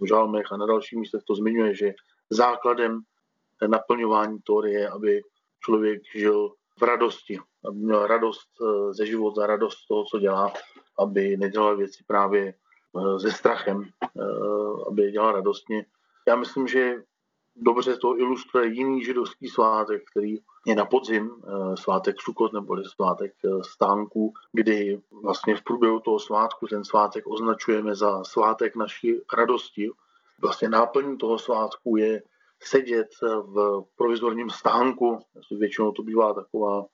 v 0.00 0.06
žalmech 0.08 0.52
a 0.52 0.56
na 0.56 0.66
dalších 0.66 0.98
místech 0.98 1.22
to 1.26 1.34
zmiňuje, 1.34 1.74
že 1.74 1.92
základem 2.30 3.00
naplňování 3.68 4.38
je, 4.66 4.88
aby 4.88 5.22
člověk 5.64 6.02
žil 6.14 6.52
v 6.80 6.82
radosti, 6.82 7.38
aby 7.68 7.78
měl 7.78 8.06
radost 8.06 8.48
eh, 8.62 8.94
ze 8.94 9.06
života, 9.06 9.46
radost 9.46 9.78
z 9.78 9.86
toho, 9.86 10.04
co 10.04 10.18
dělá, 10.18 10.52
aby 10.98 11.36
nedělal 11.36 11.76
věci 11.76 12.04
právě 12.06 12.54
eh, 12.54 13.20
se 13.20 13.30
strachem, 13.30 13.88
eh, 14.02 14.22
aby 14.88 15.02
je 15.02 15.10
dělal 15.12 15.32
radostně. 15.32 15.86
Já 16.28 16.36
myslím, 16.36 16.68
že 16.68 16.94
dobře 17.56 17.96
to 17.96 18.18
ilustruje 18.18 18.74
jiný 18.74 19.04
židovský 19.04 19.48
svátek, 19.48 20.02
který 20.10 20.38
je 20.66 20.74
na 20.74 20.84
podzim, 20.84 21.30
svátek 21.74 22.20
Sukot 22.20 22.52
nebo 22.52 22.84
svátek 22.84 23.32
stánků, 23.62 24.32
kdy 24.52 25.00
vlastně 25.22 25.56
v 25.56 25.62
průběhu 25.62 26.00
toho 26.00 26.18
svátku 26.18 26.66
ten 26.66 26.84
svátek 26.84 27.26
označujeme 27.26 27.94
za 27.94 28.24
svátek 28.24 28.76
naší 28.76 29.20
radosti. 29.36 29.90
Vlastně 30.42 30.68
náplní 30.68 31.18
toho 31.18 31.38
svátku 31.38 31.96
je 31.96 32.22
sedět 32.62 33.08
v 33.22 33.82
provizorním 33.96 34.50
stánku. 34.50 35.18
Většinou 35.50 35.92
to 35.92 36.02
bývá 36.02 36.34
taková 36.34 36.84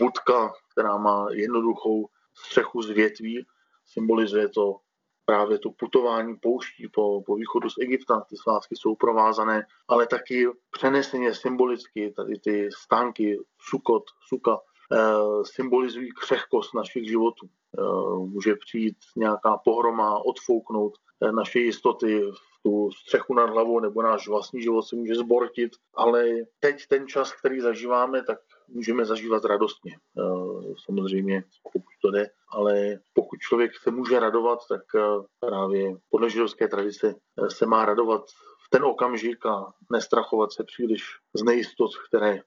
budka, 0.00 0.52
která 0.72 0.96
má 0.96 1.26
jednoduchou 1.30 2.08
střechu 2.34 2.82
z 2.82 2.90
větví. 2.90 3.46
Symbolizuje 3.86 4.48
to 4.48 4.76
právě 5.24 5.58
to 5.58 5.70
putování 5.70 6.36
pouští 6.36 6.88
po, 6.88 7.22
po 7.26 7.34
východu 7.34 7.70
z 7.70 7.78
Egypta. 7.80 8.20
Ty 8.20 8.36
svátky 8.36 8.76
jsou 8.76 8.94
provázané, 8.94 9.66
ale 9.88 10.06
taky 10.06 10.46
přeneseně 10.70 11.34
symbolicky 11.34 12.12
tady 12.16 12.38
ty 12.38 12.68
stánky, 12.72 13.38
sukot, 13.60 14.02
suka, 14.28 14.58
e, 14.92 14.98
symbolizují 15.44 16.12
křehkost 16.12 16.74
našich 16.74 17.08
životů. 17.08 17.46
E, 17.46 17.82
může 18.18 18.54
přijít 18.54 18.96
nějaká 19.16 19.56
pohroma, 19.64 20.24
odfouknout 20.24 20.92
e, 21.22 21.32
naše 21.32 21.58
jistoty 21.58 22.22
tu 22.66 22.90
střechu 22.90 23.34
nad 23.34 23.50
hlavou 23.50 23.80
nebo 23.80 24.02
náš 24.02 24.28
vlastní 24.28 24.62
život 24.62 24.82
se 24.82 24.96
může 24.96 25.14
zbortit, 25.14 25.72
ale 25.94 26.24
teď 26.60 26.86
ten 26.88 27.06
čas, 27.06 27.32
který 27.32 27.60
zažíváme, 27.60 28.22
tak 28.22 28.38
můžeme 28.68 29.04
zažívat 29.04 29.44
radostně. 29.44 29.92
Eh, 29.94 30.74
samozřejmě, 30.84 31.44
pokud 31.62 31.82
to 32.02 32.10
jde, 32.10 32.30
ale 32.48 32.98
pokud 33.14 33.38
člověk 33.40 33.72
se 33.82 33.90
může 33.90 34.20
radovat, 34.20 34.58
tak 34.68 34.82
eh, 34.96 35.00
právě 35.40 35.96
podle 36.10 36.30
židovské 36.30 36.68
tradice 36.68 37.14
eh, 37.14 37.50
se 37.50 37.66
má 37.66 37.84
radovat 37.84 38.22
v 38.66 38.70
ten 38.70 38.84
okamžik 38.84 39.46
a 39.46 39.72
nestrachovat 39.92 40.52
se 40.52 40.64
příliš 40.64 41.02
z 41.34 41.42
nejistot, 41.42 41.90
které 42.08 42.40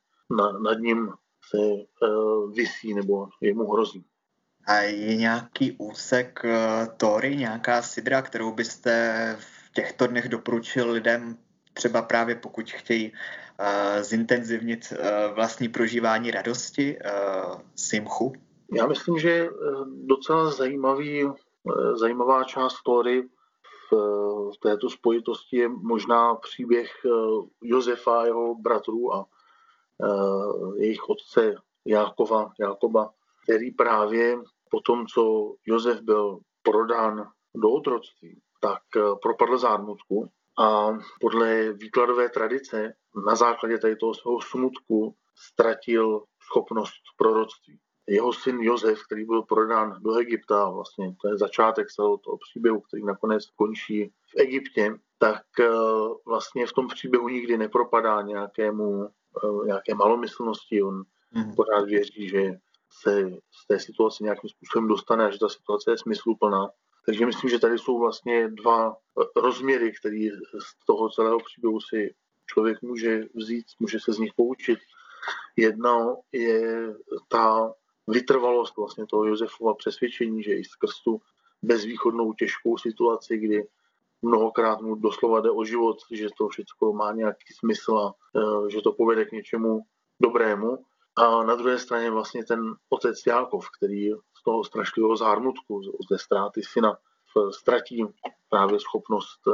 nad 0.63 0.79
ním 0.79 1.09
se 1.49 1.57
visí 2.53 2.93
nebo 2.93 3.27
jemu 3.41 3.71
hrozí. 3.71 4.05
A 4.67 4.73
je 4.75 5.15
nějaký 5.15 5.75
úsek 5.79 6.39
Tory, 6.97 7.35
nějaká 7.35 7.81
sidra, 7.81 8.21
kterou 8.21 8.51
byste 8.53 9.35
v 9.39 9.58
těchto 9.73 10.07
dnech 10.07 10.29
doporučil 10.29 10.91
lidem, 10.91 11.37
třeba 11.73 12.01
právě 12.01 12.35
pokud 12.35 12.71
chtějí 12.71 13.11
uh, 13.11 14.01
zintenzivnit 14.01 14.93
uh, 14.93 15.35
vlastní 15.35 15.69
prožívání 15.69 16.31
radosti, 16.31 16.97
uh, 17.05 17.61
simchu? 17.75 18.33
Já 18.73 18.87
myslím, 18.87 19.19
že 19.19 19.49
docela 20.05 20.51
zajímavý, 20.51 21.27
zajímavá 21.93 22.43
část 22.43 22.75
story 22.75 23.23
v, 23.91 23.95
v 24.53 24.57
této 24.61 24.89
spojitosti 24.89 25.57
je 25.57 25.69
možná 25.69 26.35
příběh 26.35 26.91
Josefa 27.63 28.21
a 28.21 28.25
jeho 28.25 28.55
bratrů 28.55 29.13
a 29.13 29.25
jejich 30.77 31.09
otce 31.09 31.55
Jákova, 31.85 32.51
Jákoba, 32.59 33.09
který 33.43 33.71
právě 33.71 34.37
po 34.69 34.79
tom, 34.79 35.07
co 35.07 35.53
Josef 35.65 36.01
byl 36.01 36.39
prodán 36.61 37.27
do 37.55 37.69
otroctví, 37.69 38.41
tak 38.59 38.81
eh, 38.97 39.01
propadl 39.21 39.57
zármutku 39.57 40.29
a 40.59 40.97
podle 41.21 41.73
výkladové 41.73 42.29
tradice 42.29 42.93
na 43.27 43.35
základě 43.35 43.77
tady 43.77 43.95
toho 43.95 44.13
svého 44.13 44.41
smutku 44.41 45.15
ztratil 45.35 46.23
schopnost 46.39 47.01
proroctví. 47.17 47.79
Jeho 48.07 48.33
syn 48.33 48.61
Josef, 48.61 49.03
který 49.05 49.25
byl 49.25 49.41
prodán 49.41 49.95
do 49.99 50.17
Egypta, 50.17 50.69
vlastně 50.69 51.15
to 51.21 51.27
je 51.27 51.37
začátek 51.37 51.87
celého 51.91 52.17
toho 52.17 52.37
příběhu, 52.37 52.81
který 52.81 53.05
nakonec 53.05 53.45
končí 53.55 54.07
v 54.07 54.39
Egyptě, 54.39 54.99
tak 55.17 55.43
eh, 55.59 55.69
vlastně 56.25 56.67
v 56.67 56.73
tom 56.73 56.87
příběhu 56.87 57.29
nikdy 57.29 57.57
nepropadá 57.57 58.21
nějakému 58.21 59.09
nějaké 59.65 59.95
malomyslnosti, 59.95 60.83
on 60.83 61.03
mm. 61.31 61.55
pořád 61.55 61.85
věří, 61.85 62.29
že 62.29 62.51
se 63.01 63.31
z 63.51 63.67
té 63.67 63.79
situace 63.79 64.23
nějakým 64.23 64.49
způsobem 64.49 64.87
dostane 64.87 65.25
a 65.25 65.29
že 65.29 65.39
ta 65.39 65.49
situace 65.49 65.91
je 65.91 65.97
smysluplná. 65.97 66.69
Takže 67.09 67.25
myslím, 67.25 67.49
že 67.49 67.59
tady 67.59 67.77
jsou 67.77 67.99
vlastně 67.99 68.47
dva 68.47 68.97
rozměry, 69.35 69.93
které 69.99 70.29
z 70.59 70.85
toho 70.85 71.09
celého 71.09 71.39
příběhu 71.39 71.81
si 71.81 72.15
člověk 72.45 72.81
může 72.81 73.23
vzít, 73.35 73.65
může 73.79 73.99
se 73.99 74.13
z 74.13 74.17
nich 74.17 74.33
poučit. 74.35 74.79
Jedno 75.57 76.19
je 76.31 76.93
ta 77.27 77.73
vytrvalost 78.07 78.77
vlastně 78.77 79.05
toho 79.05 79.25
Josefova 79.25 79.73
přesvědčení, 79.73 80.43
že 80.43 80.53
i 80.53 80.63
skrz 80.63 80.91
tu 81.03 81.21
bezvýchodnou 81.61 82.33
těžkou 82.33 82.77
situaci, 82.77 83.37
kdy 83.37 83.67
mnohokrát 84.21 84.81
mu 84.81 84.95
doslova 84.95 85.41
jde 85.41 85.51
o 85.51 85.63
život, 85.65 85.97
že 86.11 86.27
to 86.37 86.47
všechno 86.47 86.93
má 86.93 87.13
nějaký 87.13 87.53
smysl 87.59 87.97
a 87.97 88.13
e, 88.37 88.71
že 88.71 88.81
to 88.81 88.91
povede 88.91 89.25
k 89.25 89.31
něčemu 89.31 89.81
dobrému. 90.19 90.77
A 91.15 91.43
na 91.43 91.55
druhé 91.55 91.79
straně 91.79 92.11
vlastně 92.11 92.45
ten 92.45 92.73
otec 92.89 93.15
Jákov, 93.27 93.67
který 93.77 94.11
toho 94.49 94.63
strašlivého 94.63 95.17
zármutku, 95.17 95.81
z 95.83 96.07
té 96.09 96.17
ztráty 96.17 96.61
syna, 96.63 96.97
ztratí 97.51 98.05
právě 98.49 98.79
schopnost, 98.79 99.39
e, 99.47 99.51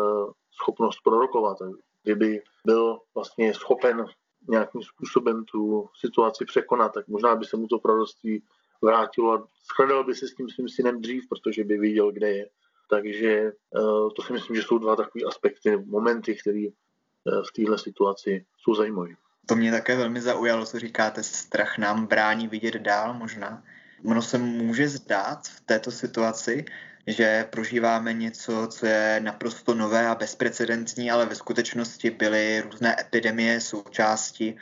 schopnost 0.61 0.99
prorokovat. 1.03 1.57
Kdyby 2.03 2.41
byl 2.65 2.99
vlastně 3.15 3.53
schopen 3.53 4.05
nějakým 4.47 4.81
způsobem 4.81 5.45
tu 5.45 5.89
situaci 5.99 6.45
překonat, 6.45 6.93
tak 6.93 7.07
možná 7.07 7.35
by 7.35 7.45
se 7.45 7.57
mu 7.57 7.67
to 7.67 7.79
proroctví 7.79 8.43
vrátilo 8.81 9.33
a 9.33 9.47
shledal 9.75 10.03
by 10.03 10.15
se 10.15 10.27
s 10.27 10.35
tím 10.35 10.49
svým 10.49 10.69
synem 10.69 11.01
dřív, 11.01 11.23
protože 11.29 11.63
by 11.63 11.77
viděl, 11.77 12.11
kde 12.11 12.29
je. 12.29 12.49
Takže 12.89 13.31
eh, 13.31 14.09
to 14.15 14.21
si 14.21 14.33
myslím, 14.33 14.55
že 14.55 14.61
jsou 14.61 14.77
dva 14.77 14.95
takové 14.95 15.25
aspekty, 15.27 15.77
momenty, 15.77 16.35
které 16.35 16.67
eh, 16.67 17.41
v 17.49 17.51
téhle 17.55 17.77
situaci 17.77 18.45
jsou 18.57 18.75
zajímavé. 18.75 19.09
To 19.45 19.55
mě 19.55 19.71
také 19.71 19.97
velmi 19.97 20.21
zaujalo, 20.21 20.65
co 20.65 20.79
říkáte, 20.79 21.23
strach 21.23 21.77
nám 21.77 22.07
brání 22.07 22.47
vidět 22.47 22.75
dál 22.75 23.13
možná. 23.13 23.63
Ono 24.05 24.21
se 24.21 24.37
může 24.37 24.89
zdát 24.89 25.47
v 25.47 25.61
této 25.61 25.91
situaci, 25.91 26.65
že 27.07 27.45
prožíváme 27.49 28.13
něco, 28.13 28.67
co 28.67 28.85
je 28.85 29.19
naprosto 29.19 29.73
nové 29.73 30.07
a 30.07 30.15
bezprecedentní, 30.15 31.11
ale 31.11 31.25
ve 31.25 31.35
skutečnosti 31.35 32.09
byly 32.09 32.61
různé 32.61 32.95
epidemie 32.99 33.61
součástí 33.61 34.57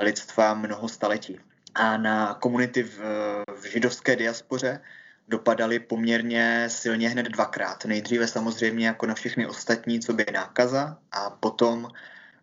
lidstva 0.00 0.54
mnoho 0.54 0.88
staletí. 0.88 1.40
A 1.74 1.96
na 1.96 2.34
komunity 2.34 2.82
v, 2.82 2.98
v 3.60 3.64
židovské 3.72 4.16
diaspoře 4.16 4.80
dopadaly 5.28 5.78
poměrně 5.78 6.64
silně 6.68 7.08
hned 7.08 7.26
dvakrát. 7.26 7.84
Nejdříve 7.84 8.26
samozřejmě 8.26 8.86
jako 8.86 9.06
na 9.06 9.14
všechny 9.14 9.46
ostatní, 9.46 10.00
co 10.00 10.12
by 10.12 10.24
nákaza 10.32 10.98
a 11.12 11.30
potom 11.30 11.88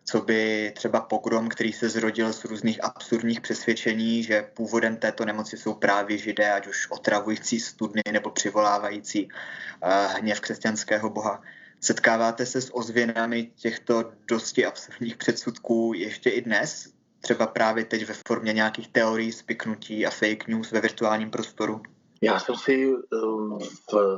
co 0.08 0.20
by 0.20 0.72
třeba 0.76 1.00
pogrom, 1.00 1.48
který 1.48 1.72
se 1.72 1.88
zrodil 1.88 2.32
z 2.32 2.44
různých 2.44 2.84
absurdních 2.84 3.40
přesvědčení, 3.40 4.22
že 4.22 4.50
původem 4.54 4.96
této 4.96 5.24
nemoci 5.24 5.56
jsou 5.56 5.74
právě 5.74 6.18
židé, 6.18 6.52
ať 6.52 6.66
už 6.66 6.90
otravující 6.90 7.60
studny 7.60 8.02
nebo 8.12 8.30
přivolávající 8.30 9.24
uh, 9.24 9.90
hněv 10.18 10.40
křesťanského 10.40 11.10
boha. 11.10 11.42
Setkáváte 11.80 12.46
se 12.46 12.60
s 12.60 12.76
ozvěnami 12.76 13.50
těchto 13.56 14.12
dosti 14.28 14.66
absurdních 14.66 15.16
předsudků 15.16 15.92
ještě 15.96 16.30
i 16.30 16.42
dnes? 16.42 16.92
Třeba 17.20 17.46
právě 17.46 17.84
teď 17.84 18.06
ve 18.06 18.14
formě 18.28 18.52
nějakých 18.52 18.88
teorií, 18.88 19.32
spiknutí 19.32 20.06
a 20.06 20.10
fake 20.10 20.48
news 20.48 20.72
ve 20.72 20.80
virtuálním 20.80 21.30
prostoru? 21.30 21.82
Já 22.22 22.40
jsem 22.40 22.54
si 22.56 22.92
um, 23.22 23.58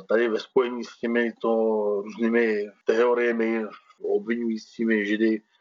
tady 0.09 0.29
ve 0.29 0.41
spojení 0.41 0.85
s 0.85 1.01
těmi 1.01 1.33
to 1.43 1.51
různými 2.05 2.67
teoriemi 2.87 3.65
obvinujícími 4.03 5.07
židy 5.07 5.41
Eh, 5.41 5.58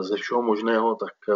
ze 0.00 0.16
všeho 0.16 0.42
možného, 0.42 0.94
tak 0.94 1.14
eh, 1.28 1.34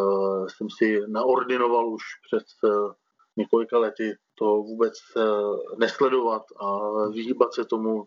jsem 0.49 0.71
si 0.71 1.01
naordinoval 1.09 1.89
už 1.89 2.03
před 2.27 2.45
eh, 2.65 2.95
několika 3.37 3.79
lety 3.79 4.17
to 4.35 4.45
vůbec 4.45 4.95
nesledovat 5.79 6.43
a 6.61 6.79
vyhýbat 7.09 7.55
se 7.55 7.65
tomu, 7.65 8.05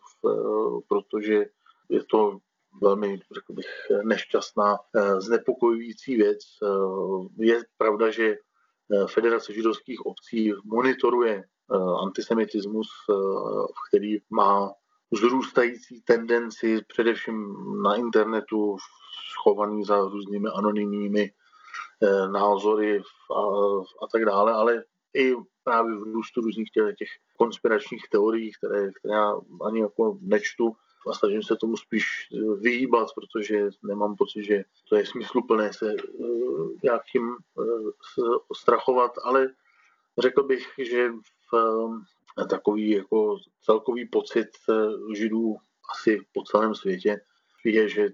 protože 0.88 1.46
je 1.90 2.04
to 2.04 2.38
velmi, 2.82 3.20
řekl 3.34 3.54
bych, 3.54 3.66
nešťastná, 4.04 4.78
znepokojující 5.18 6.16
věc. 6.16 6.40
Je 7.38 7.62
pravda, 7.78 8.12
že 8.12 8.36
Federace 9.08 9.54
židovských 9.54 10.06
obcí 10.06 10.54
monitoruje 10.66 11.44
antisemitismus, 12.04 12.88
který 13.90 14.18
má 14.30 14.72
vzrůstající 15.12 16.02
tendenci 16.02 16.82
především 16.88 17.56
na 17.84 17.96
internetu, 17.96 18.78
schovaný 19.42 19.84
za 19.84 20.02
různými 20.02 20.50
anonymními 20.54 21.32
eh, 22.04 22.28
názory 22.28 23.02
a, 23.36 23.42
a 24.04 24.08
tak 24.12 24.26
dále, 24.26 24.54
ale 24.54 24.84
i 25.14 25.36
právě 25.64 25.96
v 25.96 26.04
růstu 26.04 26.42
různých 26.42 26.72
těch, 26.72 26.96
těch 26.96 27.08
konspiračních 27.38 28.10
teorií, 28.12 28.52
které, 28.52 28.92
které 28.92 29.14
já 29.14 29.36
ani 29.66 29.82
jako 29.82 30.18
nečtu 30.22 30.76
a 31.12 31.14
snažím 31.14 31.44
se 31.44 31.56
tomu 31.56 31.78
spíš 31.78 32.06
eh, 32.34 32.56
vyhýbat, 32.60 33.08
protože 33.16 33.70
nemám 33.84 34.16
pocit, 34.16 34.44
že 34.44 34.64
to 34.90 34.96
je 34.96 35.06
smysluplné 35.06 35.74
se 35.74 35.96
uh, 35.96 36.72
nějakým 36.84 37.36
strachovat, 38.56 39.12
ale 39.24 39.50
řekl 40.18 40.44
bych, 40.44 40.68
že 40.78 41.10
v, 41.52 41.56
takový 42.50 42.90
jako 42.90 43.38
celkový 43.62 44.08
pocit 44.08 44.48
židů 45.16 45.56
asi 45.92 46.26
po 46.34 46.44
celém 46.44 46.76
světě 46.76 47.22
je, 47.66 47.90
že 47.90 48.10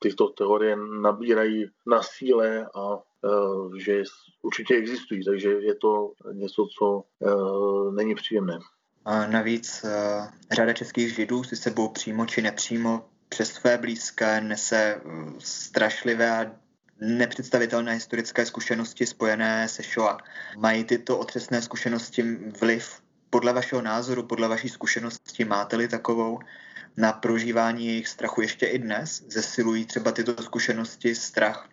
tyto 0.00 0.28
teorie 0.28 0.76
nabírají 1.02 1.66
na 1.86 2.02
síle 2.02 2.66
a 2.74 2.94
e, 2.94 3.80
že 3.80 4.02
určitě 4.42 4.74
existují, 4.74 5.24
takže 5.24 5.48
je 5.50 5.74
to 5.74 6.12
něco, 6.32 6.66
co 6.78 7.04
e, 7.22 7.92
není 7.92 8.14
příjemné. 8.14 8.58
A 9.04 9.26
navíc 9.26 9.84
e, 9.84 9.90
řada 10.50 10.72
českých 10.72 11.14
židů 11.14 11.44
si 11.44 11.56
sebou 11.56 11.88
přímo 11.88 12.26
či 12.26 12.42
nepřímo 12.42 13.04
přes 13.28 13.52
své 13.52 13.78
blízké 13.78 14.40
nese 14.40 15.00
strašlivé 15.38 16.30
a 16.30 16.50
nepředstavitelné 17.00 17.92
historické 17.92 18.46
zkušenosti 18.46 19.06
spojené 19.06 19.68
se 19.68 19.82
Shoah. 19.82 20.18
Mají 20.58 20.84
tyto 20.84 21.18
otřesné 21.18 21.62
zkušenosti 21.62 22.22
vliv 22.60 23.00
podle 23.30 23.52
vašeho 23.52 23.82
názoru, 23.82 24.22
podle 24.22 24.48
vaší 24.48 24.68
zkušenosti, 24.68 25.44
máte-li 25.44 25.88
takovou, 25.88 26.38
na 26.96 27.12
prožívání 27.12 27.86
jejich 27.86 28.08
strachu 28.08 28.40
ještě 28.40 28.66
i 28.66 28.78
dnes? 28.78 29.22
Zesilují 29.26 29.86
třeba 29.86 30.12
tyto 30.12 30.42
zkušenosti 30.42 31.14
strach 31.14 31.68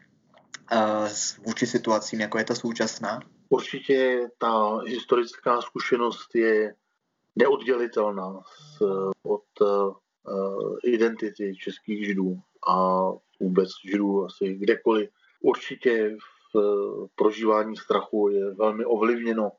uh, 0.74 1.08
vůči 1.46 1.68
situacím, 1.68 2.20
jako 2.20 2.38
je 2.38 2.44
ta 2.44 2.56
současná? 2.56 3.20
Určitě 3.50 4.30
ta 4.38 4.78
historická 4.78 5.62
zkušenost 5.62 6.36
je 6.36 6.76
neoddělitelná 7.36 8.42
z, 8.44 8.82
od 9.24 9.62
uh, 9.62 9.96
identity 10.84 11.56
českých 11.56 12.06
židů 12.06 12.40
a 12.68 13.08
vůbec 13.40 13.70
židů 13.92 14.26
asi 14.26 14.54
kdekoliv. 14.54 15.10
Určitě 15.42 16.18
v 16.54 16.56
uh, 16.56 17.08
prožívání 17.16 17.76
strachu 17.78 18.30
je 18.30 18.54
velmi 18.54 18.86
ovlivněno 18.86 19.52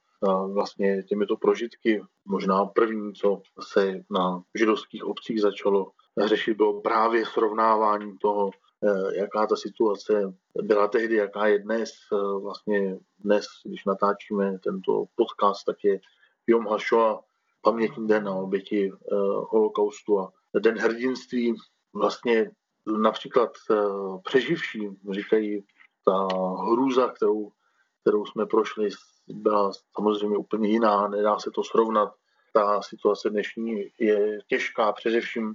vlastně 0.52 1.02
těmito 1.02 1.37
prožitky. 1.37 2.02
Možná 2.24 2.64
první, 2.64 3.12
co 3.14 3.42
se 3.61 4.00
na 4.11 4.42
židovských 4.54 5.04
obcích 5.04 5.40
začalo 5.40 5.90
řešit, 6.26 6.54
bylo 6.54 6.81
právě 6.81 7.26
srovnávání 7.26 8.18
toho, 8.18 8.50
eh, 8.85 9.16
jaká 9.20 9.46
ta 9.46 9.57
situace 9.57 10.35
byla 10.62 10.88
tehdy, 10.88 11.14
jaká 11.14 11.46
je 11.46 11.59
dnes. 11.59 11.90
Eh, 12.12 12.40
vlastně 12.42 12.98
dnes, 13.18 13.46
když 13.64 13.85
natáčíme 13.85 14.59
tento 14.59 15.04
podcast, 15.14 15.64
tak 15.64 15.76
je 15.85 16.00
Jom 16.46 16.66
HaShoah, 16.66 17.20
pamětní 17.62 18.09
den 18.09 18.24
na 18.24 18.35
oběti 18.35 18.90
eh, 18.92 19.14
holokaustu 19.50 20.20
a 20.20 20.33
den 20.59 20.78
hrdinství. 20.78 21.54
Vlastně 21.94 22.50
například 23.00 23.50
přeživší, 24.24 24.88
říkají, 25.11 25.64
ta 26.04 26.28
hrůza, 26.72 27.09
kterou, 27.09 27.52
kterou 28.02 28.26
jsme 28.26 28.46
prošli 28.46 28.90
byla 29.31 29.73
samozřejmě 29.97 30.37
úplně 30.37 30.69
jiná, 30.69 31.09
nedá 31.09 31.38
se 31.38 31.51
to 31.51 31.64
srovnat. 31.64 32.14
Ta 32.53 32.83
situace 32.83 33.31
dnešní 33.31 33.85
je 33.99 34.38
těžká, 34.47 34.93
především 34.93 35.55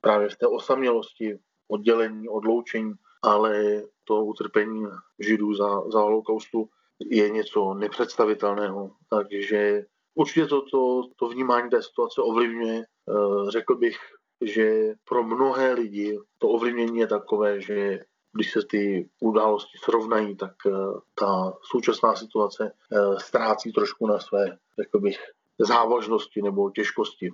právě 0.00 0.28
v 0.28 0.36
té 0.36 0.46
osamělosti, 0.46 1.38
oddělení, 1.68 2.28
odloučení, 2.28 2.92
ale 3.22 3.82
to 4.04 4.24
utrpení 4.24 4.86
židů 5.18 5.54
za, 5.54 5.90
za 5.90 6.00
holokaustu 6.00 6.68
je 7.00 7.30
něco 7.30 7.74
nepředstavitelného. 7.74 8.90
Takže 9.10 9.84
určitě 10.14 10.46
to, 10.46 10.62
to, 10.62 11.02
to 11.16 11.28
vnímání 11.28 11.70
té 11.70 11.82
situace 11.82 12.22
ovlivňuje. 12.22 12.82
Eh, 12.82 13.50
řekl 13.50 13.76
bych, 13.76 13.96
že 14.40 14.94
pro 15.08 15.22
mnohé 15.22 15.72
lidi 15.72 16.18
to 16.38 16.48
ovlivnění 16.48 16.98
je 16.98 17.06
takové, 17.06 17.60
že 17.60 18.04
když 18.34 18.52
se 18.52 18.60
ty 18.70 19.08
události 19.20 19.78
srovnají, 19.84 20.36
tak 20.36 20.52
eh, 20.66 20.70
ta 21.14 21.52
současná 21.62 22.16
situace 22.16 22.72
eh, 22.72 22.96
ztrácí 23.20 23.72
trošku 23.72 24.06
na 24.06 24.18
své, 24.18 24.58
řekl 24.78 25.00
bych, 25.00 25.18
závažnosti 25.58 26.42
nebo 26.42 26.70
těžkosti. 26.70 27.30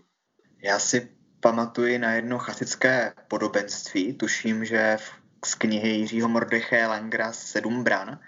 Já 0.63 0.79
si 0.79 1.09
pamatuji 1.41 1.99
na 1.99 2.13
jedno 2.13 2.39
chasické 2.39 3.13
podobenství, 3.29 4.15
tuším, 4.15 4.65
že 4.65 4.97
z 5.45 5.55
knihy 5.55 5.89
Jiřího 5.89 6.29
Mordeché 6.29 6.87
Langra 6.87 7.33
Sedm 7.33 7.85
bran, 7.85 8.19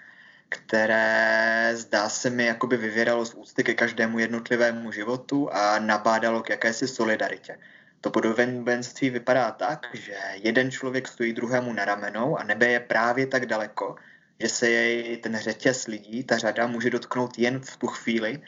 které 0.49 1.71
zdá 1.73 2.09
se 2.09 2.29
mi 2.29 2.45
jakoby 2.45 2.77
vyvěralo 2.77 3.25
z 3.25 3.33
úcty 3.33 3.63
ke 3.63 3.73
každému 3.73 4.19
jednotlivému 4.19 4.91
životu 4.91 5.49
a 5.53 5.79
nabádalo 5.79 6.41
k 6.41 6.49
jakési 6.49 6.87
solidaritě. 6.87 7.57
To 8.03 8.11
podobenství 8.11 9.09
vypadá 9.09 9.51
tak, 9.51 9.87
že 9.93 10.15
jeden 10.33 10.71
člověk 10.71 11.07
stojí 11.07 11.33
druhému 11.33 11.73
na 11.73 11.85
ramenou 11.85 12.37
a 12.37 12.43
nebe 12.43 12.67
je 12.67 12.79
právě 12.79 13.27
tak 13.27 13.45
daleko, 13.45 13.95
že 14.39 14.49
se 14.49 14.69
jej 14.69 15.17
ten 15.17 15.37
řetěz 15.39 15.87
lidí, 15.87 16.23
ta 16.23 16.37
řada 16.37 16.67
může 16.67 16.89
dotknout 16.89 17.39
jen 17.39 17.59
v 17.59 17.77
tu 17.77 17.87
chvíli, 17.87 18.41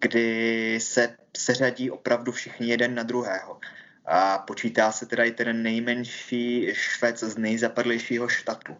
kdy 0.00 0.78
se 0.80 1.16
seřadí 1.36 1.90
opravdu 1.90 2.32
všichni 2.32 2.68
jeden 2.68 2.94
na 2.94 3.02
druhého. 3.02 3.60
A 4.06 4.38
počítá 4.38 4.92
se 4.92 5.06
teda 5.06 5.24
i 5.24 5.30
ten 5.30 5.62
nejmenší 5.62 6.68
švec 6.72 7.18
z 7.18 7.38
nejzapadlejšího 7.38 8.28
štatu, 8.28 8.76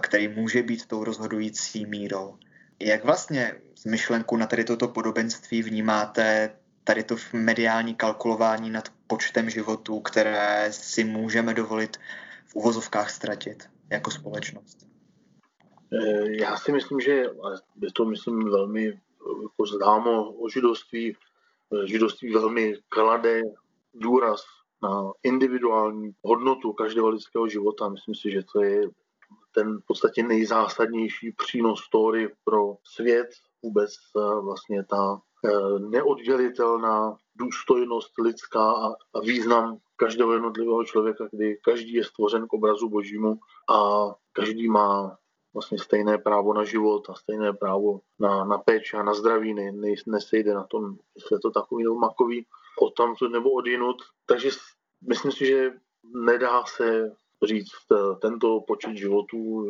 který 0.00 0.28
může 0.28 0.62
být 0.62 0.86
tou 0.86 1.04
rozhodující 1.04 1.86
mírou. 1.86 2.38
Jak 2.80 3.04
vlastně 3.04 3.54
z 3.74 3.84
myšlenku 3.84 4.36
na 4.36 4.46
tady 4.46 4.64
toto 4.64 4.88
podobenství 4.88 5.62
vnímáte 5.62 6.50
tady 6.86 7.04
to 7.04 7.16
mediální 7.32 7.94
kalkulování 7.94 8.70
nad 8.70 8.88
počtem 9.06 9.50
životů, 9.50 10.00
které 10.00 10.68
si 10.72 11.04
můžeme 11.04 11.54
dovolit 11.54 11.96
v 12.46 12.54
uvozovkách 12.54 13.10
ztratit 13.10 13.70
jako 13.90 14.10
společnost? 14.10 14.86
Eh, 15.92 16.36
já 16.40 16.56
si 16.56 16.72
myslím, 16.72 17.00
že 17.00 17.12
je 17.82 17.92
to, 17.92 18.04
myslím, 18.04 18.44
velmi 18.44 18.84
jako 19.42 19.66
známo 19.66 20.32
o 20.32 20.48
židovství. 20.48 21.16
Eh, 21.74 21.86
židovství 21.86 22.32
velmi 22.32 22.74
klade 22.88 23.42
důraz 23.94 24.44
na 24.82 25.12
individuální 25.22 26.10
hodnotu 26.22 26.72
každého 26.72 27.08
lidského 27.08 27.48
života. 27.48 27.88
Myslím 27.88 28.14
si, 28.14 28.30
že 28.30 28.42
to 28.52 28.62
je 28.62 28.88
ten 29.54 29.78
v 29.78 29.86
podstatě 29.86 30.22
nejzásadnější 30.22 31.32
přínos 31.32 31.80
story 31.80 32.28
pro 32.44 32.76
svět, 32.84 33.28
vůbec 33.62 33.90
vlastně 34.44 34.84
ta 34.84 35.20
neoddělitelná 35.78 37.16
důstojnost 37.34 38.18
lidská 38.18 38.72
a 39.14 39.20
význam 39.20 39.78
každého 39.96 40.32
jednotlivého 40.32 40.84
člověka, 40.84 41.28
kdy 41.32 41.58
každý 41.64 41.92
je 41.92 42.04
stvořen 42.04 42.46
k 42.46 42.52
obrazu 42.52 42.88
božímu 42.88 43.38
a 43.70 44.06
každý 44.32 44.68
má 44.68 45.16
vlastně 45.54 45.78
stejné 45.78 46.18
právo 46.18 46.52
na 46.52 46.64
život 46.64 47.10
a 47.10 47.14
stejné 47.14 47.52
právo 47.52 48.00
na, 48.20 48.44
na 48.44 48.58
péči 48.58 48.96
a 48.96 49.02
na 49.02 49.14
zdraví, 49.14 49.54
ne, 49.54 49.72
ne, 49.72 49.94
nesejde 50.06 50.54
na 50.54 50.64
tom, 50.64 50.96
jestli 51.14 51.36
je 51.36 51.40
to 51.40 51.50
takový 51.50 51.84
nebo 51.84 51.94
makový, 51.94 52.46
od 52.80 52.94
tamtud 52.94 53.32
nebo 53.32 53.50
odinut. 53.50 53.96
Takže 54.26 54.50
myslím 55.08 55.32
si, 55.32 55.46
že 55.46 55.70
nedá 56.24 56.64
se 56.64 57.16
říct, 57.42 57.72
tento 58.20 58.60
počet 58.60 58.96
životů 58.96 59.66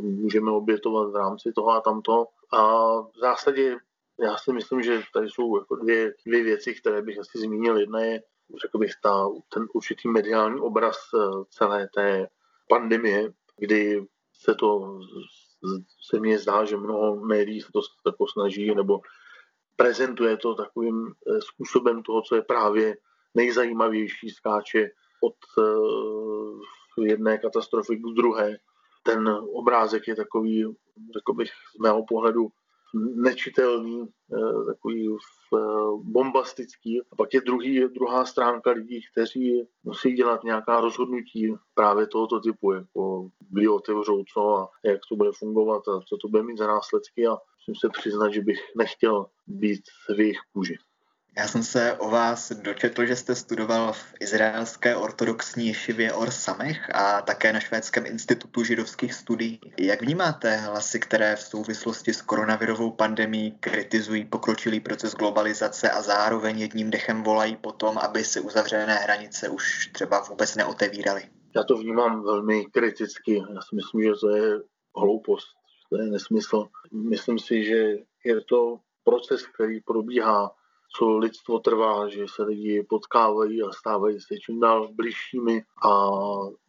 můžeme 0.00 0.50
obětovat 0.50 1.10
v 1.10 1.16
rámci 1.16 1.52
toho 1.52 1.68
a 1.68 1.80
tamto. 1.80 2.26
A 2.52 2.92
v 3.00 3.18
zásadě 3.20 3.76
já 4.22 4.36
si 4.36 4.52
myslím, 4.52 4.82
že 4.82 5.02
tady 5.14 5.28
jsou 5.30 5.58
jako 5.58 5.76
dvě, 5.76 6.14
dvě 6.26 6.42
věci, 6.42 6.74
které 6.74 7.02
bych 7.02 7.18
asi 7.18 7.38
zmínil. 7.38 7.78
Jedna 7.78 8.00
je, 8.00 8.22
řekl 8.62 8.78
bych, 8.78 8.92
ta, 9.02 9.28
ten 9.54 9.66
určitý 9.74 10.08
mediální 10.08 10.60
obraz 10.60 10.96
eh, 11.14 11.44
celé 11.50 11.88
té 11.94 12.28
pandemie, 12.68 13.32
kdy 13.58 14.06
se 14.32 14.54
to, 14.54 15.00
se 16.10 16.20
mně 16.20 16.38
zdá, 16.38 16.64
že 16.64 16.76
mnoho 16.76 17.16
médií 17.16 17.60
se 17.60 17.68
to 17.72 17.80
jako 18.06 18.26
snaží 18.28 18.74
nebo 18.74 19.00
prezentuje 19.76 20.36
to 20.36 20.54
takovým 20.54 21.06
eh, 21.08 21.40
způsobem 21.40 22.02
toho, 22.02 22.22
co 22.22 22.34
je 22.34 22.42
právě 22.42 22.96
nejzajímavější, 23.34 24.30
skáče 24.30 24.90
od 25.22 25.36
eh, 25.58 27.04
jedné 27.06 27.38
katastrofy 27.38 27.96
k 27.96 28.16
druhé. 28.16 28.56
Ten 29.02 29.28
obrázek 29.52 30.08
je 30.08 30.16
takový, 30.16 30.64
řekl 31.16 31.32
bych, 31.32 31.50
z 31.76 31.78
mého 31.78 32.04
pohledu 32.08 32.48
nečitelný, 32.94 34.08
eh, 34.32 34.64
takový 34.64 35.08
eh, 35.10 35.58
bombastický. 36.02 37.00
A 37.12 37.16
pak 37.16 37.34
je 37.34 37.40
druhý, 37.40 37.88
druhá 37.88 38.24
stránka 38.24 38.70
lidí, 38.70 39.00
kteří 39.12 39.68
musí 39.84 40.12
dělat 40.12 40.44
nějaká 40.44 40.80
rozhodnutí 40.80 41.54
právě 41.74 42.06
tohoto 42.06 42.40
typu, 42.40 42.72
jako 42.72 43.28
kdy 43.50 43.68
otevřou 43.68 44.24
co 44.34 44.56
a 44.56 44.68
jak 44.84 45.00
to 45.08 45.16
bude 45.16 45.30
fungovat 45.38 45.88
a 45.88 46.00
co 46.08 46.16
to 46.16 46.28
bude 46.28 46.42
mít 46.42 46.58
za 46.58 46.66
následky 46.66 47.26
a 47.26 47.36
musím 47.58 47.74
se 47.80 47.88
přiznat, 48.00 48.32
že 48.32 48.40
bych 48.40 48.60
nechtěl 48.76 49.26
být 49.46 49.82
v 50.16 50.20
jejich 50.20 50.38
kůži. 50.52 50.78
Já 51.36 51.48
jsem 51.48 51.62
se 51.62 51.92
o 51.92 52.10
vás 52.10 52.52
dočetl, 52.52 53.06
že 53.06 53.16
jste 53.16 53.34
studoval 53.34 53.92
v 53.92 54.14
izraelské 54.20 54.96
ortodoxní 54.96 55.66
ješivě 55.66 56.12
Or 56.12 56.30
Samech 56.30 56.94
a 56.94 57.22
také 57.22 57.52
na 57.52 57.60
Švédském 57.60 58.06
institutu 58.06 58.64
židovských 58.64 59.14
studií. 59.14 59.60
Jak 59.78 60.02
vnímáte 60.02 60.56
hlasy, 60.56 61.00
které 61.00 61.36
v 61.36 61.42
souvislosti 61.42 62.14
s 62.14 62.22
koronavirovou 62.22 62.90
pandemí 62.90 63.52
kritizují 63.60 64.24
pokročilý 64.24 64.80
proces 64.80 65.14
globalizace 65.14 65.90
a 65.90 66.02
zároveň 66.02 66.58
jedním 66.58 66.90
dechem 66.90 67.22
volají 67.22 67.56
potom, 67.56 67.98
aby 67.98 68.24
se 68.24 68.40
uzavřené 68.40 68.94
hranice 68.94 69.48
už 69.48 69.90
třeba 69.92 70.20
vůbec 70.20 70.56
neotevíraly? 70.56 71.22
Já 71.56 71.62
to 71.62 71.76
vnímám 71.76 72.22
velmi 72.22 72.64
kriticky. 72.64 73.34
Já 73.34 73.60
si 73.60 73.76
myslím, 73.76 74.02
že 74.02 74.10
to 74.20 74.36
je 74.36 74.58
hloupost, 74.96 75.46
to 75.90 76.02
je 76.02 76.06
nesmysl. 76.10 76.68
Myslím 76.92 77.38
si, 77.38 77.64
že 77.64 77.96
je 78.24 78.40
to 78.48 78.78
proces, 79.04 79.46
který 79.46 79.80
probíhá 79.80 80.50
co 80.96 81.18
lidstvo 81.18 81.58
trvá, 81.58 82.08
že 82.08 82.24
se 82.28 82.42
lidi 82.42 82.86
potkávají 82.88 83.62
a 83.62 83.72
stávají 83.72 84.20
se 84.20 84.38
čím 84.38 84.60
dál 84.60 84.88
bližšími 84.92 85.62
a 85.84 86.10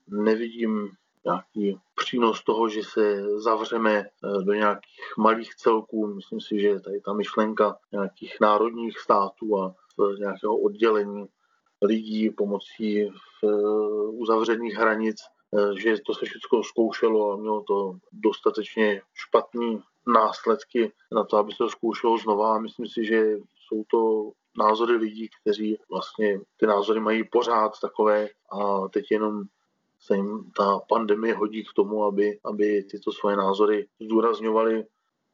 nevidím 0.08 0.90
nějaký 1.26 1.80
přínos 1.96 2.44
toho, 2.44 2.70
že 2.70 2.84
se 2.84 3.24
zavřeme 3.40 3.98
eh, 4.00 4.44
do 4.44 4.54
nějakých 4.54 5.14
malých 5.18 5.56
celků. 5.56 6.08
Myslím 6.08 6.42
si, 6.42 6.60
že 6.60 6.80
tady 6.80 7.02
ta 7.02 7.14
myšlenka 7.14 7.78
nějakých 7.92 8.38
národních 8.42 9.00
států 9.00 9.60
a 9.60 9.76
nějakého 10.20 10.58
oddělení 10.58 11.26
lidí 11.82 12.30
pomocí 12.30 13.02
eh, 13.02 13.12
uzavřených 14.12 14.74
hranic, 14.74 15.18
eh, 15.58 15.80
že 15.80 15.96
to 16.06 16.14
se 16.14 16.26
všechno 16.26 16.64
zkoušelo 16.64 17.32
a 17.32 17.38
mělo 17.38 17.64
to 17.64 17.94
dostatečně 18.12 19.02
špatný 19.14 19.82
následky 20.08 20.92
na 21.12 21.24
to, 21.24 21.38
aby 21.38 21.52
se 21.52 21.58
to 21.58 21.70
zkoušelo 21.70 22.18
znova. 22.18 22.60
Myslím 22.60 22.88
si, 22.88 23.06
že 23.06 23.38
jsou 23.72 23.84
to 23.92 24.32
názory 24.58 24.96
lidí, 24.96 25.30
kteří 25.42 25.78
vlastně 25.90 26.40
ty 26.58 26.68
názory 26.68 27.00
mají 27.00 27.24
pořád 27.24 27.72
takové 27.82 28.30
a 28.52 28.88
teď 28.88 29.12
jenom 29.12 29.44
se 30.00 30.16
jim 30.16 30.52
ta 30.58 30.80
pandemie 30.90 31.36
hodí 31.36 31.64
k 31.64 31.74
tomu, 31.76 32.04
aby, 32.04 32.40
aby 32.46 32.84
tyto 32.84 33.12
svoje 33.12 33.36
názory 33.36 33.88
zdůrazňovali. 34.02 34.86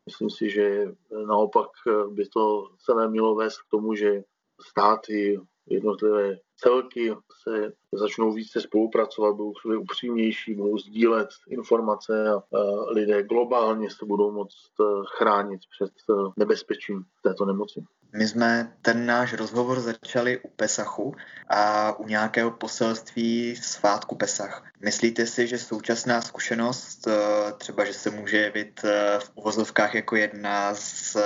Myslím 0.06 0.30
si, 0.30 0.50
že 0.50 0.86
naopak 1.28 1.70
by 2.10 2.26
to 2.26 2.68
celé 2.78 3.08
mělo 3.10 3.36
vést 3.36 3.58
k 3.58 3.70
tomu, 3.70 3.96
že 3.96 4.24
státy, 4.62 5.40
jednotlivé 5.70 6.38
celky 6.58 7.14
se 7.44 7.74
začnou 7.94 8.34
více 8.34 8.62
spolupracovat, 8.62 9.36
budou 9.36 9.54
sobě 9.62 9.78
upřímnější, 9.78 10.54
budou 10.54 10.78
sdílet 10.78 11.30
informace 11.50 12.30
a 12.30 12.44
lidé 12.88 13.24
globálně 13.24 13.90
se 13.90 14.06
budou 14.06 14.32
moct 14.32 14.72
eh, 14.82 14.84
chránit 15.18 15.62
před 15.76 15.92
eh, 16.10 16.32
nebezpečím 16.38 17.04
této 17.24 17.46
nemoci. 17.46 17.84
My 18.14 18.28
jsme 18.28 18.74
ten 18.82 19.06
náš 19.06 19.34
rozhovor 19.34 19.80
začali 19.80 20.40
u 20.40 20.50
Pesachu 20.56 21.16
a 21.50 21.92
u 22.00 22.08
nějakého 22.08 22.52
poselství 22.52 23.56
svátku 23.56 24.16
Pesach. 24.16 24.64
Myslíte 24.82 25.26
si, 25.26 25.48
že 25.48 25.58
současná 25.58 26.22
zkušenost, 26.22 27.08
eh, 27.08 27.54
třeba 27.58 27.86
že 27.86 27.94
se 27.94 28.10
může 28.10 28.38
jevit 28.38 28.82
v 29.20 29.32
uvozovkách 29.36 29.96
jako 29.96 30.16
jedna 30.16 30.74
z 30.74 31.18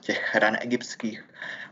těch 0.00 0.34
ran 0.34 0.56
egyptských, 0.60 1.24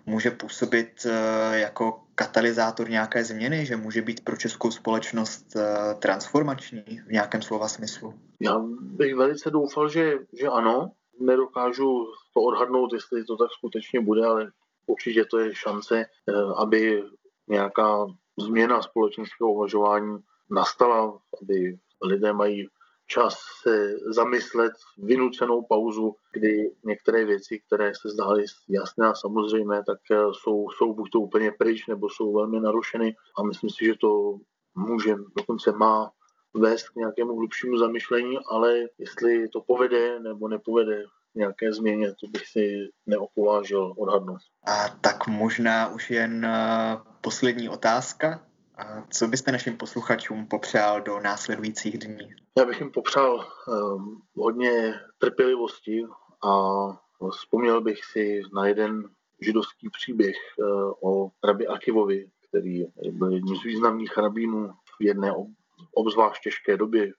může 0.07 0.31
působit 0.31 1.07
jako 1.53 2.01
katalyzátor 2.19 2.91
nějaké 2.91 3.25
změny, 3.25 3.67
že 3.67 3.77
může 3.77 4.03
být 4.03 4.25
pro 4.25 4.37
českou 4.37 4.71
společnost 4.71 5.57
eh, 5.57 5.95
transformační 5.95 6.83
v 7.07 7.13
nějakém 7.13 7.43
slova 7.43 7.69
smyslu? 7.69 8.15
Já 8.41 8.59
bych 8.81 9.15
velice 9.15 9.51
doufal, 9.51 9.89
že, 9.89 10.13
že 10.41 10.47
ano. 10.47 10.91
Nedokážu 11.21 12.07
to 12.35 12.41
odhadnout, 12.41 12.93
jestli 12.93 13.25
to 13.25 13.37
tak 13.37 13.49
skutečně 13.59 14.01
bude, 14.01 14.27
ale 14.27 14.51
určitě 14.89 15.25
to 15.25 15.39
je 15.39 15.55
šance, 15.55 16.05
eh, 16.05 16.33
aby 16.57 17.05
nějaká 17.49 18.07
změna 18.41 18.83
společenského 18.83 19.53
uvažování 19.53 20.19
nastala, 20.51 21.19
aby 21.43 21.79
lidé 22.03 22.33
mají 22.33 22.69
čas 23.07 23.35
se 23.63 23.95
zamyslet, 24.15 24.73
vynucenou 24.99 25.63
pauzu, 25.63 26.15
kdy 26.33 26.71
některé 26.85 27.25
věci, 27.25 27.61
které 27.67 27.93
se 27.95 28.09
zdály 28.09 28.45
jasné 28.69 29.07
a 29.07 29.15
samozřejmé, 29.15 29.83
tak 29.87 29.99
eh, 30.11 30.17
jsou, 30.33 30.67
jsou 30.71 30.95
buď 30.95 31.11
to 31.11 31.21
úplně 31.21 31.53
pryč, 31.59 31.87
nebo 31.87 32.09
jsou 32.09 32.33
velmi 32.33 32.61
narušeny. 32.61 33.17
A 33.39 33.43
myslím 33.43 33.71
si, 33.71 33.85
že 33.85 33.95
to 34.01 34.39
může, 34.75 35.15
dokonce 35.37 35.73
má 35.73 36.11
vést 36.55 36.89
k 36.89 36.97
nějakému 36.97 37.37
hlubšímu 37.37 37.79
zamyšlení, 37.79 38.39
ale 38.51 38.79
jestli 38.99 39.49
to 39.49 39.61
povede 39.61 40.21
nebo 40.21 40.49
nepovede 40.49 41.05
nějaké 41.35 41.73
změně, 41.73 42.09
to 42.09 42.27
bych 42.27 42.47
si 42.47 42.89
neopovážil 43.07 43.95
odhadnout. 43.97 44.41
A 44.67 44.89
tak 44.89 45.27
možná 45.27 45.89
už 45.89 46.11
jen 46.11 46.45
eh, 46.45 46.99
poslední 47.21 47.69
otázka. 47.69 48.45
A 48.79 49.03
co 49.11 49.29
byste 49.29 49.53
našim 49.53 49.77
posluchačům 49.77 50.47
popřál 50.47 51.01
do 51.01 51.21
následujících 51.21 51.99
dní? 51.99 52.35
Já 52.59 52.65
bych 52.65 52.81
jim 52.81 52.91
popřál 52.91 53.47
hodně 54.37 54.95
trpělivosti 55.19 56.05
a 56.45 56.53
vzpomněl 57.31 57.81
bych 57.81 58.05
si 58.05 58.41
na 58.55 58.67
jeden 58.67 59.09
židovský 59.41 59.89
příběh 59.91 60.37
o 61.03 61.31
rabi 61.45 61.67
Akivovi, 61.67 62.31
který 62.49 62.85
byl 63.11 63.33
jedním 63.33 63.57
z 63.57 63.65
významných 63.65 64.17
rabínů 64.17 64.73
v 65.01 65.05
jedné 65.05 65.33
obzvlášť 65.95 66.43
těžké 66.43 66.77
době 66.77 67.13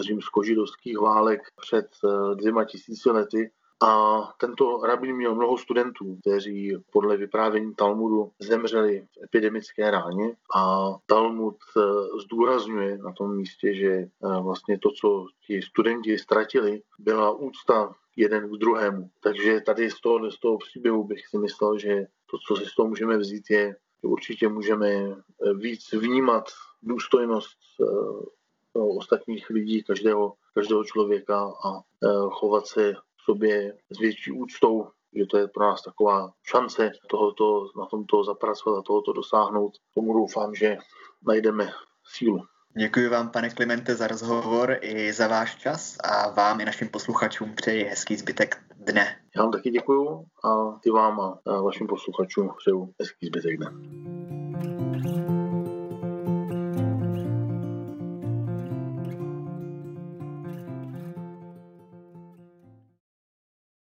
římsko-židovských 0.00 0.98
válek 0.98 1.40
před 1.60 1.86
dvěma 2.34 2.64
tisíci 2.64 3.10
lety 3.10 3.50
a 3.82 4.22
tento 4.40 4.80
rabín 4.86 5.16
měl 5.16 5.34
mnoho 5.34 5.58
studentů, 5.58 6.16
kteří 6.20 6.76
podle 6.92 7.16
vyprávění 7.16 7.74
Talmudu 7.74 8.30
zemřeli 8.38 9.06
v 9.12 9.24
epidemické 9.24 9.90
ráně 9.90 10.36
a 10.56 10.88
Talmud 11.06 11.56
eh, 11.76 11.80
zdůrazňuje 12.24 12.98
na 12.98 13.12
tom 13.12 13.36
místě, 13.36 13.74
že 13.74 13.90
eh, 13.90 14.08
vlastně 14.20 14.78
to, 14.78 14.90
co 14.90 15.26
ti 15.46 15.62
studenti 15.62 16.18
ztratili, 16.18 16.82
byla 16.98 17.30
úcta 17.30 17.94
jeden 18.16 18.48
k 18.48 18.52
druhému. 18.52 19.10
Takže 19.22 19.60
tady 19.60 19.90
z 19.90 20.00
toho, 20.00 20.30
z 20.30 20.38
toho 20.38 20.58
příběhu 20.58 21.04
bych 21.04 21.26
si 21.26 21.38
myslel, 21.38 21.78
že 21.78 22.06
to, 22.30 22.36
co 22.46 22.56
si 22.56 22.66
z 22.66 22.74
toho 22.74 22.88
můžeme 22.88 23.18
vzít, 23.18 23.50
je, 23.50 23.76
že 24.02 24.08
určitě 24.08 24.48
můžeme 24.48 24.88
eh, 24.88 25.14
víc 25.54 25.92
vnímat 25.92 26.44
důstojnost 26.82 27.58
ostatních 28.74 29.50
lidí, 29.50 29.82
každého, 29.82 30.32
každého 30.54 30.84
člověka 30.84 31.52
a 31.64 31.80
chovat 32.30 32.66
se 32.66 32.94
sobě 33.24 33.74
s 33.90 33.98
větší 33.98 34.32
úctou, 34.32 34.88
že 35.16 35.26
to 35.26 35.38
je 35.38 35.48
pro 35.48 35.66
nás 35.66 35.82
taková 35.82 36.32
šance 36.42 36.90
tohoto, 37.10 37.66
na 37.78 37.86
tomto 37.86 38.24
zapracovat 38.24 38.78
a 38.78 38.82
tohoto 38.82 39.12
dosáhnout. 39.12 39.72
Tomu 39.94 40.12
doufám, 40.12 40.54
že 40.54 40.76
najdeme 41.26 41.72
sílu. 42.04 42.42
Děkuji 42.78 43.08
vám, 43.08 43.30
pane 43.30 43.50
Klimente, 43.50 43.94
za 43.94 44.06
rozhovor 44.06 44.78
i 44.80 45.12
za 45.12 45.28
váš 45.28 45.56
čas 45.56 45.96
a 46.04 46.30
vám 46.30 46.60
i 46.60 46.64
našim 46.64 46.88
posluchačům 46.88 47.54
přeji 47.54 47.84
hezký 47.84 48.16
zbytek 48.16 48.62
dne. 48.76 49.16
Já 49.36 49.42
vám 49.42 49.52
taky 49.52 49.70
děkuji 49.70 50.26
a 50.44 50.78
ty 50.82 50.90
vám 50.90 51.20
a 51.20 51.60
vašim 51.60 51.86
posluchačům 51.86 52.50
přeju 52.58 52.94
hezký 53.00 53.26
zbytek 53.26 53.56
dne. 53.56 53.70